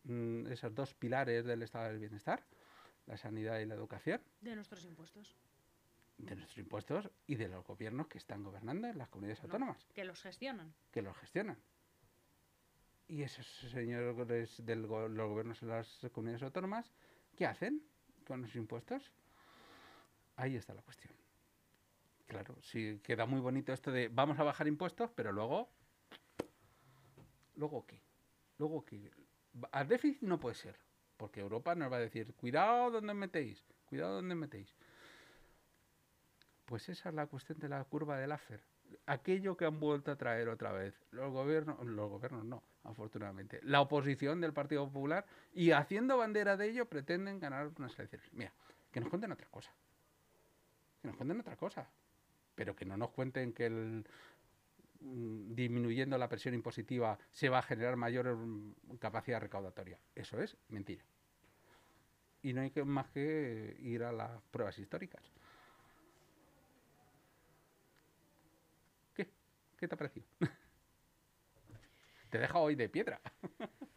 mm, 0.05 0.47
esos 0.47 0.73
dos 0.73 0.93
pilares 0.93 1.45
del 1.45 1.61
estado 1.63 1.89
del 1.89 1.99
bienestar? 1.99 2.43
La 3.05 3.17
sanidad 3.17 3.59
y 3.59 3.65
la 3.65 3.75
educación. 3.75 4.21
De 4.41 4.55
nuestros 4.55 4.83
impuestos. 4.85 5.35
De 6.17 6.35
nuestros 6.35 6.57
impuestos 6.57 7.11
y 7.27 7.35
de 7.35 7.47
los 7.47 7.65
gobiernos 7.65 8.07
que 8.07 8.17
están 8.17 8.43
gobernando 8.43 8.87
en 8.87 8.97
las 8.97 9.09
comunidades 9.09 9.43
autónomas. 9.43 9.85
Que 9.93 10.05
los 10.05 10.21
gestionan. 10.21 10.73
Que 10.91 11.01
los 11.01 11.15
gestionan. 11.17 11.57
Y 13.07 13.21
esos 13.21 13.45
señores 13.69 14.65
de 14.65 14.75
los 14.75 14.89
gobiernos 14.89 15.61
en 15.61 15.67
las 15.67 16.07
comunidades 16.11 16.41
autónomas, 16.43 16.91
¿qué 17.35 17.45
hacen 17.45 17.83
con 18.25 18.41
los 18.41 18.55
impuestos? 18.55 19.11
Ahí 20.37 20.55
está 20.55 20.73
la 20.73 20.81
cuestión. 20.81 21.13
Claro, 22.25 22.55
sí 22.61 22.99
queda 23.03 23.25
muy 23.25 23.39
bonito 23.39 23.71
esto 23.71 23.91
de 23.91 24.07
vamos 24.07 24.39
a 24.39 24.43
bajar 24.43 24.67
impuestos, 24.67 25.11
pero 25.15 25.31
luego. 25.31 25.69
¿Luego 27.55 27.85
qué? 27.85 28.01
¿Luego 28.57 28.83
qué? 28.83 29.11
Al 29.71 29.87
déficit 29.87 30.21
no 30.23 30.39
puede 30.39 30.55
ser, 30.55 30.75
porque 31.17 31.39
Europa 31.39 31.75
nos 31.75 31.91
va 31.91 31.97
a 31.97 32.01
decir, 32.01 32.33
cuidado 32.33 32.91
donde 32.91 33.13
metéis, 33.13 33.63
cuidado 33.85 34.15
donde 34.15 34.35
metéis. 34.35 34.73
Pues 36.65 36.89
esa 36.89 37.09
es 37.09 37.15
la 37.15 37.27
cuestión 37.27 37.59
de 37.59 37.69
la 37.69 37.83
curva 37.83 38.17
del 38.17 38.31
AFER. 38.31 38.61
Aquello 39.05 39.55
que 39.55 39.65
han 39.65 39.79
vuelto 39.79 40.11
a 40.11 40.15
traer 40.15 40.49
otra 40.49 40.71
vez. 40.71 40.99
Los 41.11 41.31
gobiernos, 41.31 41.83
los 41.85 42.09
gobiernos 42.09 42.43
no, 42.43 42.63
afortunadamente. 42.83 43.59
La 43.63 43.81
oposición 43.81 44.41
del 44.41 44.53
Partido 44.53 44.85
Popular 44.85 45.25
y 45.53 45.71
haciendo 45.71 46.17
bandera 46.17 46.57
de 46.57 46.69
ello 46.69 46.85
pretenden 46.87 47.39
ganar 47.39 47.71
unas 47.77 47.97
elecciones. 47.97 48.27
Mira, 48.33 48.51
que 48.91 48.99
nos 48.99 49.09
cuenten 49.09 49.31
otra 49.31 49.47
cosa. 49.47 49.71
Que 51.01 51.07
nos 51.07 51.17
cuenten 51.17 51.39
otra 51.39 51.55
cosa. 51.55 51.87
Pero 52.55 52.75
que 52.75 52.85
no 52.85 52.97
nos 52.97 53.11
cuenten 53.11 53.53
que 53.53 53.65
el, 53.67 54.07
disminuyendo 54.99 56.17
la 56.17 56.29
presión 56.29 56.53
impositiva 56.53 57.17
se 57.31 57.49
va 57.49 57.59
a 57.59 57.63
generar 57.63 57.95
mayor 57.95 58.35
mm, 58.35 58.97
capacidad 58.99 59.39
recaudatoria. 59.39 59.99
Eso 60.13 60.39
es 60.39 60.57
mentira. 60.69 61.05
Y 62.41 62.53
no 62.53 62.61
hay 62.61 62.71
que, 62.71 62.83
más 62.83 63.09
que 63.09 63.75
ir 63.79 64.03
a 64.03 64.11
las 64.11 64.41
pruebas 64.51 64.77
históricas. 64.77 65.23
¿Qué? 69.13 69.29
¿Qué 69.77 69.87
te 69.87 69.95
ha 69.95 69.97
parecido? 69.97 70.25
te 72.29 72.37
deja 72.37 72.59
hoy 72.59 72.75
de 72.75 72.89
piedra. 72.89 73.21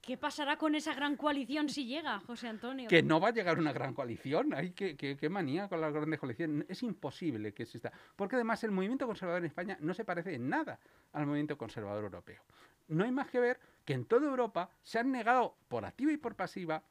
¿Qué, 0.00 0.16
pasará 0.16 0.56
con 0.56 0.74
esa 0.74 0.94
gran 0.94 1.16
coalición 1.16 1.68
si 1.68 1.86
llega, 1.86 2.18
José 2.20 2.48
Antonio? 2.48 2.88
Que 2.88 3.02
no 3.02 3.20
va 3.20 3.28
a 3.28 3.32
llegar 3.32 3.58
una 3.58 3.72
gran 3.72 3.94
coalición. 3.94 4.52
Ay, 4.52 4.72
qué, 4.72 4.96
qué, 4.96 5.28
manía 5.28 5.68
con 5.68 5.80
las 5.80 5.92
grandes 5.92 6.18
coaliciones. 6.18 6.66
Es 6.68 6.82
imposible 6.82 7.52
que 7.52 7.62
exista. 7.62 7.92
Porque 8.16 8.36
además 8.36 8.64
el 8.64 8.72
movimiento 8.72 9.06
conservador 9.06 9.42
en 9.42 9.46
España 9.46 9.76
no 9.80 9.94
se 9.94 10.04
parece 10.04 10.34
en 10.34 10.48
nada 10.48 10.80
al 11.12 11.26
movimiento 11.26 11.56
conservador 11.56 12.04
europeo. 12.04 12.42
No 12.88 13.04
hay 13.04 13.12
más 13.12 13.28
que 13.28 13.38
ver 13.38 13.60
que 13.84 13.92
en 13.92 14.06
toda 14.06 14.26
Europa 14.26 14.70
se 14.82 14.98
han 14.98 15.12
negado 15.12 15.54
por 15.68 15.84
activa 15.84 16.10
y 16.12 16.16
por 16.16 16.34
pasiva 16.34 16.82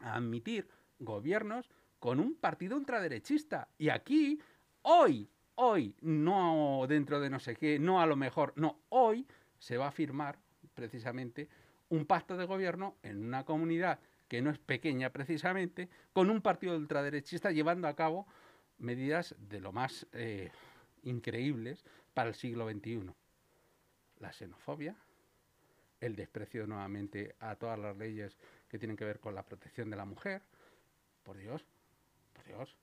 a 0.00 0.16
admitir 0.16 0.68
gobiernos 0.98 1.70
con 2.00 2.18
un 2.18 2.34
partido 2.34 2.76
ultraderechista. 2.76 3.68
Y 3.78 3.90
aquí, 3.90 4.40
hoy, 4.82 5.28
hoy, 5.54 5.94
no 6.00 6.84
dentro 6.88 7.20
de 7.20 7.30
no 7.30 7.38
sé 7.38 7.54
qué, 7.54 7.78
no 7.78 8.00
a 8.00 8.06
lo 8.06 8.16
mejor, 8.16 8.52
no, 8.56 8.80
hoy 8.88 9.24
se 9.58 9.76
va 9.76 9.86
a 9.88 9.92
firmar 9.92 10.38
precisamente 10.74 11.48
un 11.92 12.06
pacto 12.06 12.38
de 12.38 12.46
gobierno 12.46 12.96
en 13.02 13.22
una 13.22 13.44
comunidad 13.44 14.00
que 14.26 14.40
no 14.40 14.50
es 14.50 14.58
pequeña 14.58 15.10
precisamente, 15.10 15.90
con 16.14 16.30
un 16.30 16.40
partido 16.40 16.74
ultraderechista 16.74 17.50
llevando 17.50 17.86
a 17.86 17.94
cabo 17.94 18.26
medidas 18.78 19.36
de 19.38 19.60
lo 19.60 19.72
más 19.72 20.06
eh, 20.12 20.50
increíbles 21.02 21.84
para 22.14 22.30
el 22.30 22.34
siglo 22.34 22.66
XXI. 22.70 23.10
La 24.20 24.32
xenofobia, 24.32 24.96
el 26.00 26.16
desprecio 26.16 26.66
nuevamente 26.66 27.36
a 27.40 27.56
todas 27.56 27.78
las 27.78 27.94
leyes 27.94 28.38
que 28.68 28.78
tienen 28.78 28.96
que 28.96 29.04
ver 29.04 29.20
con 29.20 29.34
la 29.34 29.44
protección 29.44 29.90
de 29.90 29.96
la 29.96 30.06
mujer. 30.06 30.40
Por 31.22 31.36
Dios, 31.36 31.66
por 32.32 32.46
Dios. 32.46 32.74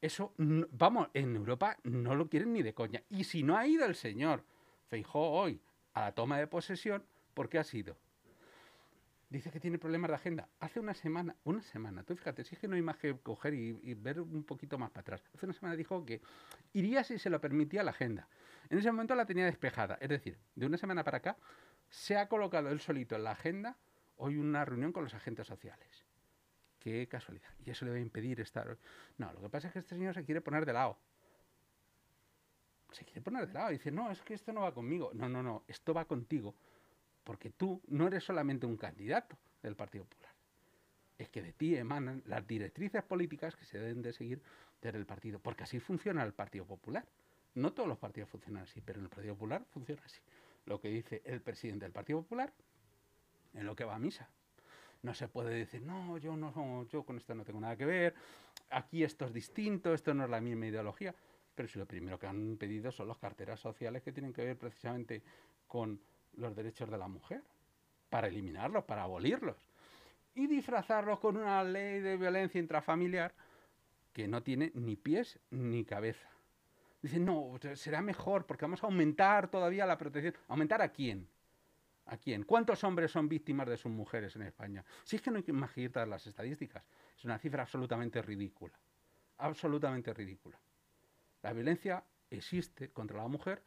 Eso, 0.00 0.32
vamos, 0.38 1.08
en 1.12 1.36
Europa 1.36 1.76
no 1.84 2.14
lo 2.14 2.26
quieren 2.26 2.54
ni 2.54 2.62
de 2.62 2.72
coña. 2.72 3.02
Y 3.10 3.24
si 3.24 3.42
no 3.42 3.58
ha 3.58 3.66
ido 3.66 3.84
el 3.84 3.94
señor 3.94 4.44
Feijó 4.88 5.30
hoy 5.30 5.60
a 5.92 6.00
la 6.00 6.12
toma 6.12 6.38
de 6.38 6.46
posesión, 6.46 7.04
¿por 7.34 7.48
qué 7.48 7.58
ha 7.58 7.64
sido? 7.64 7.96
dice 9.30 9.50
que 9.52 9.60
tiene 9.60 9.78
problemas 9.78 10.10
de 10.10 10.16
agenda. 10.16 10.48
Hace 10.58 10.80
una 10.80 10.92
semana, 10.92 11.36
una 11.44 11.62
semana, 11.62 12.02
tú 12.02 12.16
fíjate, 12.16 12.44
si 12.44 12.56
es 12.56 12.60
que 12.60 12.68
no 12.68 12.74
hay 12.74 12.82
más 12.82 12.96
que 12.96 13.16
coger 13.16 13.54
y, 13.54 13.94
ver 13.94 14.20
un 14.20 14.42
poquito 14.42 14.76
más 14.76 14.90
para 14.90 15.02
atrás. 15.02 15.22
Hace 15.34 15.46
una 15.46 15.54
semana 15.54 15.76
dijo 15.76 16.04
que 16.04 16.20
iría 16.72 17.04
si 17.04 17.18
se 17.18 17.30
lo 17.30 17.40
permitía 17.40 17.82
la 17.84 17.92
agenda. 17.92 18.28
En 18.68 18.78
ese 18.78 18.90
momento 18.90 19.14
la 19.14 19.24
tenía 19.24 19.46
despejada. 19.46 19.96
Es 20.00 20.08
decir, 20.08 20.36
de 20.56 20.66
una 20.66 20.76
semana 20.76 21.04
para 21.04 21.18
acá 21.18 21.36
se 21.88 22.16
ha 22.16 22.28
colocado 22.28 22.70
él 22.70 22.80
solito 22.80 23.14
en 23.14 23.24
la 23.24 23.30
agenda 23.30 23.76
hoy 24.16 24.36
una 24.36 24.64
reunión 24.64 24.92
con 24.92 25.04
los 25.04 25.14
agentes 25.14 25.46
sociales. 25.46 26.04
Qué 26.80 27.06
casualidad. 27.08 27.50
Y 27.64 27.70
eso 27.70 27.84
le 27.84 27.92
va 27.92 27.98
a 27.98 28.00
impedir 28.00 28.40
estar. 28.40 28.76
No, 29.16 29.32
lo 29.32 29.40
que 29.42 29.48
pasa 29.48 29.68
es 29.68 29.72
que 29.72 29.78
este 29.78 29.94
señor 29.94 30.14
se 30.14 30.24
quiere 30.24 30.40
poner 30.40 30.66
de 30.66 30.72
lado. 30.72 30.98
Se 32.90 33.04
quiere 33.04 33.20
poner 33.20 33.46
de 33.46 33.52
lado. 33.52 33.70
Y 33.70 33.74
dice, 33.74 33.92
no, 33.92 34.10
es 34.10 34.20
que 34.22 34.34
esto 34.34 34.52
no 34.52 34.62
va 34.62 34.74
conmigo. 34.74 35.10
No, 35.14 35.28
no, 35.28 35.42
no, 35.42 35.62
esto 35.68 35.94
va 35.94 36.04
contigo 36.06 36.54
porque 37.30 37.50
tú 37.50 37.80
no 37.86 38.08
eres 38.08 38.24
solamente 38.24 38.66
un 38.66 38.76
candidato 38.76 39.38
del 39.62 39.76
Partido 39.76 40.04
Popular. 40.04 40.32
Es 41.16 41.28
que 41.28 41.40
de 41.40 41.52
ti 41.52 41.76
emanan 41.76 42.24
las 42.26 42.44
directrices 42.44 43.04
políticas 43.04 43.54
que 43.54 43.64
se 43.64 43.78
deben 43.78 44.02
de 44.02 44.12
seguir 44.12 44.42
desde 44.82 44.98
el 44.98 45.06
partido, 45.06 45.38
porque 45.38 45.62
así 45.62 45.78
funciona 45.78 46.24
el 46.24 46.32
Partido 46.32 46.64
Popular. 46.64 47.06
No 47.54 47.72
todos 47.72 47.88
los 47.88 47.98
partidos 47.98 48.30
funcionan 48.30 48.64
así, 48.64 48.80
pero 48.80 48.98
en 48.98 49.04
el 49.04 49.10
Partido 49.10 49.34
Popular 49.34 49.64
funciona 49.70 50.02
así. 50.04 50.18
Lo 50.66 50.80
que 50.80 50.88
dice 50.88 51.22
el 51.24 51.40
presidente 51.40 51.84
del 51.84 51.92
Partido 51.92 52.20
Popular 52.20 52.52
en 53.54 53.64
lo 53.64 53.76
que 53.76 53.84
va 53.84 53.94
a 53.94 54.00
misa. 54.00 54.28
No 55.02 55.14
se 55.14 55.28
puede 55.28 55.54
decir, 55.54 55.82
no, 55.82 56.18
yo 56.18 56.36
no, 56.36 56.88
yo 56.88 57.04
con 57.04 57.16
esto 57.16 57.36
no 57.36 57.44
tengo 57.44 57.60
nada 57.60 57.76
que 57.76 57.86
ver, 57.86 58.16
aquí 58.70 59.04
esto 59.04 59.26
es 59.26 59.32
distinto, 59.32 59.94
esto 59.94 60.14
no 60.14 60.24
es 60.24 60.30
la 60.30 60.40
misma 60.40 60.66
ideología. 60.66 61.14
Pero 61.54 61.68
si 61.68 61.78
lo 61.78 61.86
primero 61.86 62.18
que 62.18 62.26
han 62.26 62.56
pedido 62.56 62.90
son 62.90 63.06
las 63.06 63.18
carteras 63.18 63.60
sociales 63.60 64.02
que 64.02 64.10
tienen 64.10 64.32
que 64.32 64.42
ver 64.42 64.58
precisamente 64.58 65.22
con 65.68 66.00
los 66.36 66.54
derechos 66.54 66.90
de 66.90 66.98
la 66.98 67.08
mujer, 67.08 67.42
para 68.08 68.28
eliminarlos, 68.28 68.84
para 68.84 69.04
abolirlos, 69.04 69.56
y 70.34 70.46
disfrazarlos 70.46 71.18
con 71.20 71.36
una 71.36 71.62
ley 71.64 72.00
de 72.00 72.16
violencia 72.16 72.60
intrafamiliar 72.60 73.34
que 74.12 74.28
no 74.28 74.42
tiene 74.42 74.72
ni 74.74 74.96
pies 74.96 75.38
ni 75.50 75.84
cabeza. 75.84 76.28
Dicen, 77.02 77.24
no, 77.24 77.58
será 77.74 78.02
mejor 78.02 78.46
porque 78.46 78.64
vamos 78.64 78.82
a 78.82 78.86
aumentar 78.86 79.48
todavía 79.48 79.86
la 79.86 79.96
protección. 79.96 80.34
¿Aumentar 80.48 80.82
a 80.82 80.90
quién? 80.90 81.26
¿A 82.06 82.16
quién? 82.16 82.42
¿Cuántos 82.44 82.84
hombres 82.84 83.10
son 83.10 83.28
víctimas 83.28 83.68
de 83.68 83.76
sus 83.76 83.90
mujeres 83.90 84.36
en 84.36 84.42
España? 84.42 84.84
Si 85.04 85.16
es 85.16 85.22
que 85.22 85.30
no 85.30 85.38
hay 85.38 85.42
que 85.42 85.52
imaginar 85.52 86.08
las 86.08 86.26
estadísticas. 86.26 86.84
Es 87.16 87.24
una 87.24 87.38
cifra 87.38 87.62
absolutamente 87.62 88.20
ridícula. 88.20 88.74
Absolutamente 89.38 90.12
ridícula. 90.12 90.58
La 91.42 91.52
violencia 91.52 92.04
existe 92.28 92.90
contra 92.90 93.18
la 93.18 93.28
mujer 93.28 93.62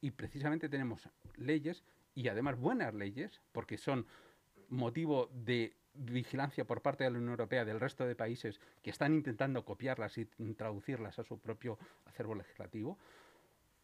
y 0.00 0.10
precisamente 0.10 0.68
tenemos 0.68 1.08
leyes 1.36 1.84
y 2.18 2.26
además 2.28 2.58
buenas 2.58 2.94
leyes, 2.94 3.40
porque 3.52 3.78
son 3.78 4.04
motivo 4.70 5.30
de 5.32 5.76
vigilancia 5.94 6.64
por 6.64 6.82
parte 6.82 7.04
de 7.04 7.10
la 7.10 7.18
Unión 7.18 7.30
Europea 7.30 7.64
del 7.64 7.78
resto 7.78 8.04
de 8.04 8.16
países 8.16 8.60
que 8.82 8.90
están 8.90 9.14
intentando 9.14 9.64
copiarlas 9.64 10.18
y 10.18 10.24
traducirlas 10.54 11.20
a 11.20 11.22
su 11.22 11.38
propio 11.38 11.78
acervo 12.06 12.34
legislativo, 12.34 12.98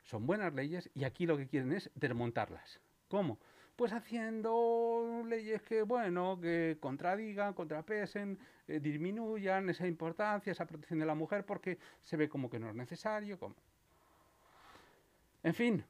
son 0.02 0.26
buenas 0.26 0.52
leyes 0.52 0.90
y 0.94 1.04
aquí 1.04 1.26
lo 1.26 1.36
que 1.36 1.46
quieren 1.46 1.72
es 1.72 1.90
desmontarlas. 1.94 2.80
¿Cómo? 3.06 3.38
Pues 3.76 3.92
haciendo 3.92 5.22
leyes 5.28 5.62
que, 5.62 5.82
bueno, 5.82 6.36
que 6.40 6.76
contradigan, 6.80 7.54
contrapesen, 7.54 8.36
eh, 8.66 8.80
disminuyan 8.80 9.70
esa 9.70 9.86
importancia, 9.86 10.50
esa 10.50 10.66
protección 10.66 10.98
de 10.98 11.06
la 11.06 11.14
mujer, 11.14 11.46
porque 11.46 11.78
se 12.02 12.16
ve 12.16 12.28
como 12.28 12.50
que 12.50 12.58
no 12.58 12.68
es 12.68 12.74
necesario. 12.74 13.38
Como... 13.38 13.54
En 15.44 15.54
fin, 15.54 15.84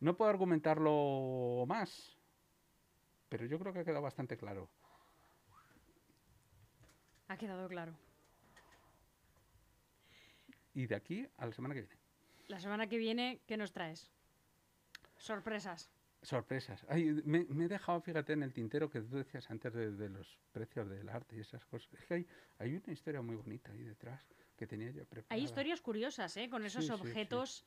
no 0.00 0.16
puedo 0.16 0.30
argumentarlo 0.30 1.64
más, 1.66 2.16
pero 3.28 3.46
yo 3.46 3.58
creo 3.58 3.72
que 3.72 3.80
ha 3.80 3.84
quedado 3.84 4.02
bastante 4.02 4.36
claro. 4.36 4.68
Ha 7.28 7.36
quedado 7.36 7.68
claro. 7.68 7.94
Y 10.74 10.86
de 10.86 10.94
aquí 10.94 11.26
a 11.36 11.46
la 11.46 11.52
semana 11.52 11.74
que 11.74 11.82
viene. 11.82 11.96
La 12.46 12.60
semana 12.60 12.86
que 12.86 12.96
viene, 12.96 13.40
¿qué 13.46 13.56
nos 13.56 13.72
traes? 13.72 14.10
Sorpresas. 15.18 15.90
Sorpresas. 16.22 16.86
me, 17.24 17.40
he 17.40 17.68
dejado, 17.68 18.00
fíjate, 18.00 18.32
en 18.32 18.42
el 18.42 18.52
tintero 18.52 18.88
que 18.88 19.00
tú 19.00 19.16
decías 19.16 19.50
antes 19.50 19.72
de, 19.72 20.08
los 20.08 20.38
precios 20.52 20.88
del 20.88 21.08
arte 21.08 21.36
y 21.36 21.40
esas 21.40 21.64
cosas. 21.66 21.92
Es 21.94 22.06
que 22.06 22.14
hay, 22.14 22.26
hay, 22.58 22.76
una 22.76 22.92
historia 22.92 23.20
muy 23.20 23.36
bonita 23.36 23.72
ahí 23.72 23.82
detrás 23.82 24.26
que 24.56 24.66
tenía 24.66 24.90
yo 24.90 25.04
preparada. 25.04 25.34
Hay 25.34 25.44
historias 25.44 25.80
curiosas, 25.80 26.36
¿eh? 26.36 26.48
Con 26.48 26.64
esos 26.64 26.90
objetos 26.90 27.64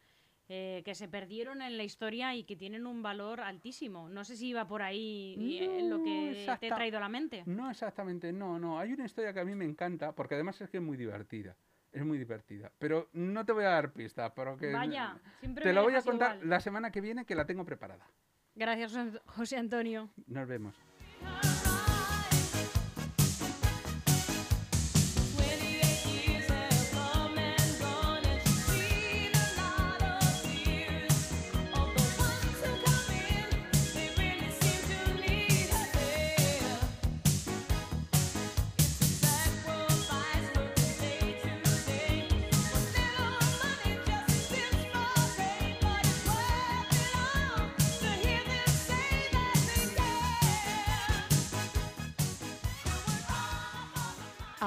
eh, 0.49 0.81
que 0.83 0.95
se 0.95 1.07
perdieron 1.07 1.61
en 1.61 1.77
la 1.77 1.83
historia 1.83 2.35
y 2.35 2.43
que 2.43 2.55
tienen 2.55 2.85
un 2.85 3.01
valor 3.01 3.41
altísimo. 3.41 4.09
No 4.09 4.23
sé 4.23 4.35
si 4.35 4.49
iba 4.49 4.67
por 4.67 4.81
ahí 4.81 5.35
eh, 5.61 5.87
lo 5.87 6.03
que 6.03 6.45
te 6.59 6.67
he 6.67 6.71
traído 6.71 6.97
a 6.97 7.01
la 7.01 7.09
mente. 7.09 7.43
No 7.45 7.69
exactamente, 7.69 8.33
no, 8.33 8.59
no. 8.59 8.79
Hay 8.79 8.93
una 8.93 9.05
historia 9.05 9.33
que 9.33 9.39
a 9.39 9.45
mí 9.45 9.55
me 9.55 9.65
encanta, 9.65 10.13
porque 10.13 10.35
además 10.35 10.59
es 10.61 10.69
que 10.69 10.77
es 10.77 10.83
muy 10.83 10.97
divertida. 10.97 11.55
Es 11.91 12.05
muy 12.05 12.17
divertida. 12.17 12.71
Pero 12.79 13.09
no 13.13 13.45
te 13.45 13.51
voy 13.51 13.65
a 13.65 13.69
dar 13.69 13.91
pista, 13.91 14.33
pero 14.33 14.55
que... 14.57 14.71
Vaya, 14.71 15.19
siempre 15.39 15.63
Te 15.63 15.73
la 15.73 15.81
voy 15.81 15.95
a 15.95 16.01
contar 16.01 16.39
la 16.45 16.59
semana 16.59 16.91
que 16.91 17.01
viene, 17.01 17.25
que 17.25 17.35
la 17.35 17.45
tengo 17.45 17.65
preparada. 17.65 18.07
Gracias, 18.55 18.93
José 19.25 19.57
Antonio. 19.57 20.09
Nos 20.27 20.47
vemos. 20.47 20.75